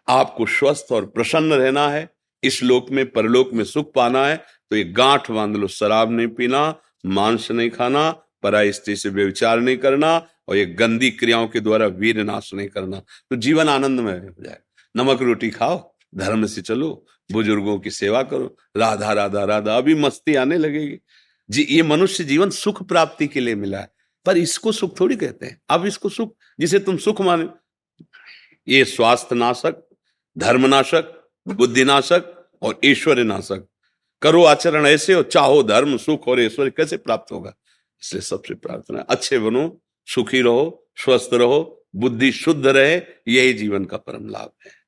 आपको 0.09 0.45
स्वस्थ 0.45 0.87
और 0.91 1.05
प्रसन्न 1.05 1.53
रहना 1.53 1.87
है। 1.87 2.09
इस 2.43 2.63
लोक 2.63 2.91
में, 2.91 3.11
परलोक 3.11 3.53
में 3.53 3.63
सुख 3.63 3.93
पाना 3.93 4.25
है। 4.25 4.43
तो 4.69 4.75
ये 4.75 4.83
गांठ 4.83 5.31
बाँध 5.31 5.55
लो, 5.55 5.67
शराब 5.67 6.11
नहीं 6.11 6.27
पीना, 6.27 6.75
मांस 7.05 7.51
नहीं 7.51 7.69
खाना 7.69 8.11
परा 8.43 8.71
स्त्री 8.71 8.95
से 8.95 9.09
व्यविचार 9.09 9.59
नहीं 9.59 9.77
करना 9.77 10.27
और 10.47 10.55
ये 10.57 10.65
गंदी 10.65 11.11
क्रियाओं 11.11 11.47
के 11.47 11.59
द्वारा 11.59 11.85
वीर 11.85 12.23
नाश 12.23 12.53
नहीं 12.53 12.67
करना। 12.67 12.99
तो 12.99 13.35
जीवन 13.35 13.69
आनंद 13.69 13.99
में 13.99 14.19
हो 14.19 14.43
जाए। 14.43 14.57
नमक 14.97 15.21
रोटी 15.21 15.49
खाओ। 15.49 15.92
धर्म 16.13 16.45
से 16.45 16.61
चलो, 16.61 17.05
बुज़ुर्गों 17.31 17.79
की 17.79 17.91
सेवा 17.91 18.23
करो। 18.23 18.57
राधा 18.77 19.13
राधा 19.13 19.43
राधा, 19.43 19.77
अभी 19.77 19.95
मस्ती 19.95 20.35
आने 20.35 20.57
लगेगी। 20.57 20.99
जी, 21.49 21.67
ये 21.69 21.83
मनुष्य 21.83 22.23
जीवन 22.23 22.49
सुख 22.49 22.87
प्राप्ति 22.87 23.27
के 23.27 23.39
लिए 23.39 23.55
मिला 23.55 23.79
है। 23.79 23.93
पर 24.25 24.37
इसको 24.37 24.71
सुख 24.71 24.99
थोड़ी 24.99 25.15
कहते 25.15 25.45
हैं। 25.45 25.61
अब 25.69 25.85
इसको 25.85 26.09
सुख, 26.09 26.35
जिसे 26.59 26.79
तुम 26.79 26.97
सुख 26.97 27.21
माने, 27.21 27.49
ये 28.67 28.85
स्वास्थ्य 28.85 29.35
नाशक 29.35 29.89
धर्म 30.37 30.65
नाशक 30.65 31.29
बुद्धि 31.47 31.83
नाशक 31.83 32.49
और 32.61 32.79
ईश्वर 32.85 33.23
नाशक 33.23 33.67
करो 34.21 34.43
आचरण 34.43 34.85
ऐसे 34.85 35.13
हो 35.13 35.23
चाहो 35.23 35.63
धर्म, 35.63 35.97
सुख 35.97 36.27
और 36.27 36.41
ऐश्वर्य 36.41 36.71
कैसे 36.71 36.97
प्राप्त 36.97 37.31
होगा? 37.31 37.55
इसलिए 38.03 38.21
सबसे 38.21 38.53
प्रार्थना, 38.53 39.01
अच्छे 39.01 39.39
बनो, 39.39 39.81
सुखी 40.05 40.41
रहो, 40.41 40.87
स्वस्थ 40.97 41.29
रहो, 41.33 41.85
बुद्धि 41.95 42.31
शुद्ध 42.31 42.67
रहे, 42.67 42.95
यही 43.27 43.53
जीवन 43.53 43.85
का 43.85 43.97
परम 43.97 44.29
लाभ 44.29 44.51
है। 44.65 44.82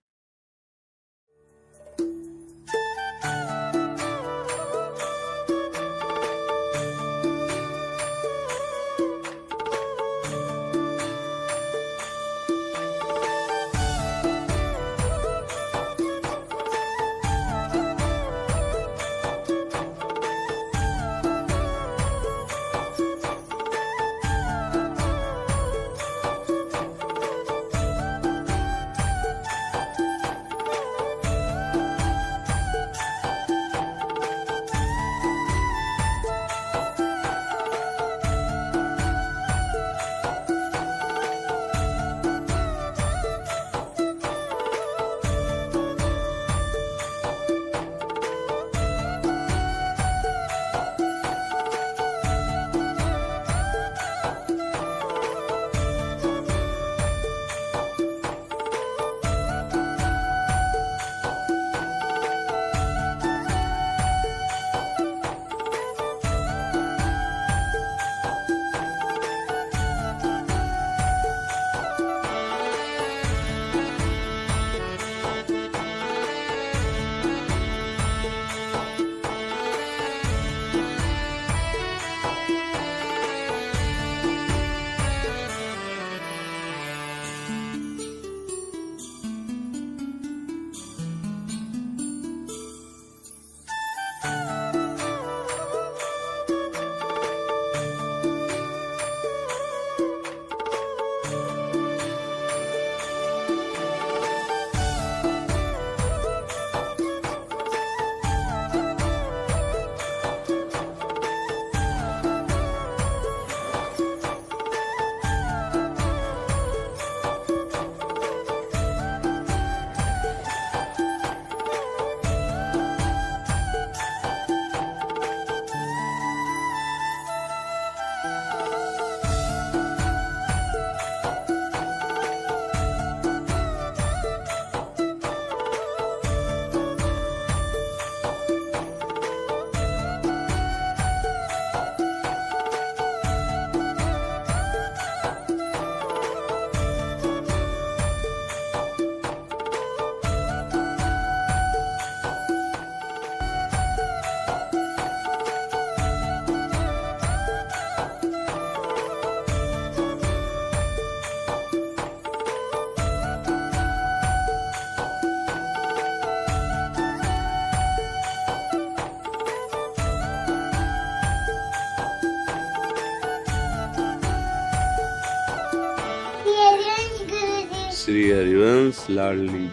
हरिवंश 178.65 178.99
लाडली 179.09 179.67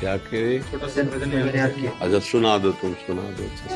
क्या 0.00 0.16
करे 0.26 0.58
अच्छा 2.00 2.18
सुना 2.30 2.56
दो 2.58 2.70
तुम 2.80 2.92
सुना 3.02 3.22
दो 3.36 3.44
अच्छा 3.44 3.66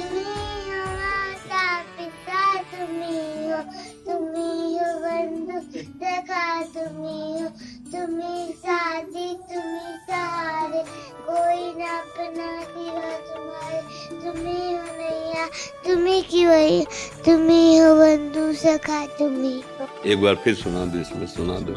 तुम्हें 15.84 16.22
हो 16.22 16.22
की 16.22 16.44
वही 16.46 16.84
तुम्हें 17.24 17.80
हो 17.80 17.94
बंधु 17.96 18.52
सखा 18.54 19.04
तुम्हें 19.18 19.60
हो 19.70 19.77
एक 20.06 20.22
बार 20.22 20.34
फिर 20.34 20.54
सुना 20.54 20.84
दो 20.84 20.98
इसमें 20.98 21.26
सुना 21.26 21.58
दो। 21.60 21.72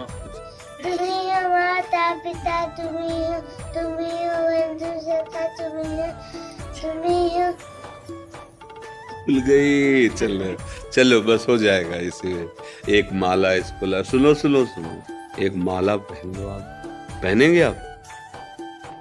माता 1.52 2.14
पिता 2.14 2.66
तुम्हें 2.66 3.28
हो 3.28 3.40
तुम्हें 3.74 4.28
हो 4.30 4.40
बंधु 4.48 4.92
सखा 5.02 5.46
तुम्हें 5.58 5.98
हो 5.98 6.12
तुम्हें 6.82 7.42
हो। 7.42 7.52
भूल 9.26 9.40
गई 9.42 10.10
चलो 10.10 10.56
चलो 10.92 11.22
बस 11.22 11.46
हो 11.50 11.58
जाएगा 11.58 11.96
इसी। 11.96 12.50
एक 12.90 13.14
माला 13.14 13.54
इसको 13.54 13.86
ला 13.86 14.02
सुनो 14.02 14.34
सुनो 14.34 14.66
सुनो। 14.66 14.94
एक 15.44 15.56
माला 15.56 15.96
पहन 15.96 16.36
लो 16.36 16.48
आप। 16.48 16.62
पहनेंगे 17.24 17.62
आप? 17.62 17.78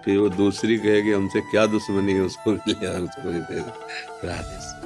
फिर 0.04 0.18
वो 0.18 0.28
दूसरी 0.28 0.76
कहेगी 0.76 1.12
हमसे 1.12 1.40
क्या 1.40 1.66
दुश्मनी 1.66 2.12
है 2.12 2.20
उसको 2.20 2.52
भी 2.52 2.72
ले 2.72 3.60
राधे 4.28 4.79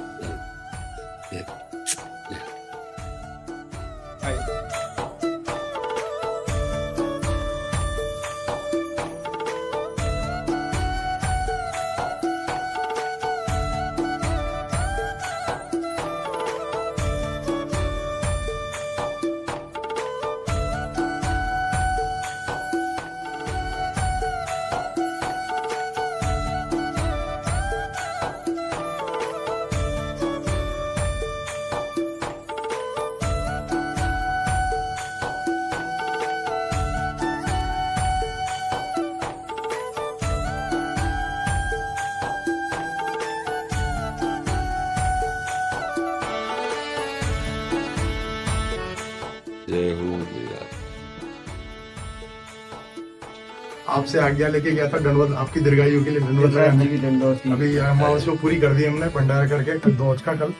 आपसे 54.05 54.19
आज्ञा 54.19 54.47
लेके 54.47 54.71
गया 54.71 54.87
था 54.89 54.97
दंडवत 55.01 55.31
आपकी 55.35 55.59
दीर्घायु 55.65 56.03
के 56.05 56.09
लिए 56.09 56.19
दंडवत 56.21 57.41
अभी 57.51 57.75
अमावस 57.77 58.25
को 58.25 58.35
पूरी 58.37 58.55
कर 58.61 58.73
दी 58.73 58.83
हमने 58.85 59.07
भंडारा 59.15 59.47
करके 59.49 59.91
दौज 59.91 60.21
का 60.21 60.33
कल। 60.33 60.53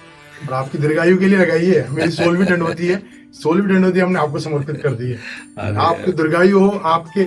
और 0.46 0.54
आपकी 0.54 0.78
दीर्घायु 0.78 1.18
के 1.18 1.26
लिए 1.26 1.38
लगाई 1.40 1.66
है 1.66 1.84
मेरी 1.94 2.12
सोलहवीं 2.18 2.48
दंडवती 2.48 2.88
है 2.88 3.02
सोलहवीं 3.34 3.74
दंडवती 3.74 4.00
हमने 4.00 4.20
आपको 4.20 4.40
समर्पित 4.40 4.82
कर 4.84 4.94
दी 4.96 5.12
है। 5.12 5.76
आपकी 5.86 6.12
दीर्घायु 6.14 6.60
हो 6.60 6.70
आपके 6.86 7.26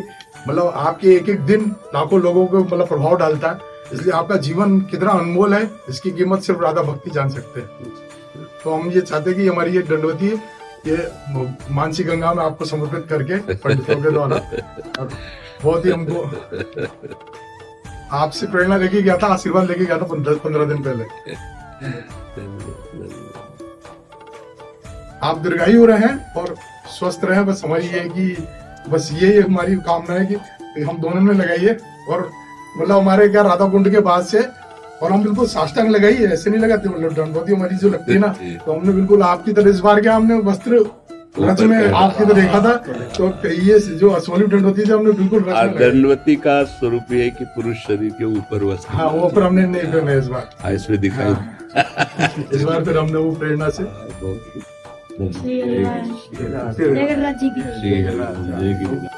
मतलब 0.49 0.73
आपके 0.89 1.14
एक 1.14 1.29
एक 1.29 1.41
दिन 1.47 1.71
लाखों 1.95 2.21
लोगों 2.23 2.47
को 2.47 2.64
मतलब 2.64 2.89
प्रभाव 2.89 3.16
डालता 3.19 3.51
है। 3.51 3.95
इसलिए 3.95 4.12
आपका 4.16 4.37
जीवन 4.51 4.79
कितना 4.91 5.11
अनमोल 5.23 5.55
है 5.55 5.64
इसकी 5.89 6.11
कीमत 6.19 6.43
सिर्फ़ 6.43 6.62
राधा 6.62 6.83
भक्ति 6.93 7.11
जान 7.11 7.29
सकते 7.31 7.61
हैं। 7.61 7.93
तो 8.64 8.75
हम 8.75 8.91
ये 8.91 9.01
चाहते 9.01 9.31
हैं 9.31 9.39
कि 9.41 9.49
हमारी 9.49 9.77
ये 9.77 9.83
दंडवती 9.95 10.29
है 10.29 10.57
ये 10.87 11.11
मानसी 11.75 12.05
गंगा 12.05 12.33
में 12.35 12.45
आपको 12.45 12.64
समर्पित 12.64 13.07
करके 13.09 13.55
पंडितों 13.55 14.03
के 14.03 14.11
द्वारा। 14.11 14.37
बहुत 15.63 15.87
ही 15.87 15.91
हमको 15.91 16.23
आपसे 18.17 18.47
प्रेरणा 18.47 18.77
लेके 18.77 19.03
गया 19.03 19.17
था 19.23 19.27
आशीर्वाद 19.33 19.69
लेके 19.69 19.85
गया 19.85 19.99
था 19.99 20.07
दस 20.31 20.39
पंद्रह 20.45 20.65
दिन 20.65 20.83
पहले। 20.83 21.05
आप 25.23 25.39
दीर्घायु 25.39 25.85
रहे 25.87 26.09
और 26.41 26.55
स्वस्थ 26.99 27.25
रहे 27.25 27.43
बस 27.45 27.63
हमारी 27.65 27.87
ये 27.87 28.09
कि 28.09 28.27
बस 28.91 29.11
ये 29.13 29.41
हमारी 29.41 29.75
कामना 29.89 30.15
है 30.15 30.25
कि 30.27 30.83
हम 30.83 30.99
दोनों 31.01 31.21
ने 31.23 31.35
लगाइए 31.35 31.77
और 32.11 32.31
मतलब 32.79 32.97
हमारे 32.97 33.29
क्या 33.29 33.43
राधा 33.43 33.69
कुंड 33.69 33.91
के 33.91 34.01
बाद 34.09 34.25
से 34.27 34.41
और 35.03 35.13
हम 35.13 35.23
बिल्कुल 35.23 35.47
साष्टांग 35.47 35.89
लगाई 35.91 36.15
है 36.15 36.33
ऐसे 36.33 36.51
नहीं 36.51 36.61
लगाते 36.61 36.89
मतलब 36.89 37.13
दंडवती 37.15 37.53
हमारी 37.53 37.77
जो 37.77 37.89
लगती 37.89 38.13
है 38.13 38.19
ना 38.19 38.29
तो 38.67 38.73
हमने 38.73 38.93
बिल्कुल 38.93 39.23
आपकी 39.23 39.53
तरह 39.53 39.71
इस 39.71 39.81
बार 39.81 40.01
क्या 40.01 40.15
हमने 40.17 40.35
वस्त्र 40.51 40.85
रच 41.41 41.61
में 41.62 41.76
आपके 41.78 42.24
तो 42.24 42.34
देखा 42.34 42.61
था 42.61 42.74
तो 43.16 43.49
ये 43.49 43.78
जो 43.99 44.11
असोली 44.12 44.45
होती 44.57 44.82
थी 44.82 44.91
हमने 44.91 45.12
बिल्कुल। 45.12 45.43
दंडवती 45.78 46.36
का 46.39 46.62
स्वरूप 46.70 47.12
ये 47.12 47.22
है 47.22 47.30
कि 47.30 47.45
पुरुष 47.57 47.76
शरीर 47.86 48.11
के 48.18 48.24
ऊपर 48.32 48.64
वस्त्र 48.64 48.95
हाँ 48.95 49.09
वो 49.11 49.28
पर 49.28 49.43
हमने 49.43 49.66
नहीं 49.66 49.93
पहना 49.93 50.12
इस 50.14 50.28
बार 50.28 50.49
हाँ, 50.61 50.72
इसमें 50.72 51.01
दिखाई 51.01 51.32
इस 52.57 52.62
बार 52.62 52.84
फिर 52.84 52.99
हमने 52.99 53.18
वो 53.18 53.30
प्रेरणा 53.34 53.68
से 53.70 53.84
जी 55.20 55.61
जी 55.61 55.84
जी 57.34 57.51
की 57.51 57.62
श्री 57.72 59.18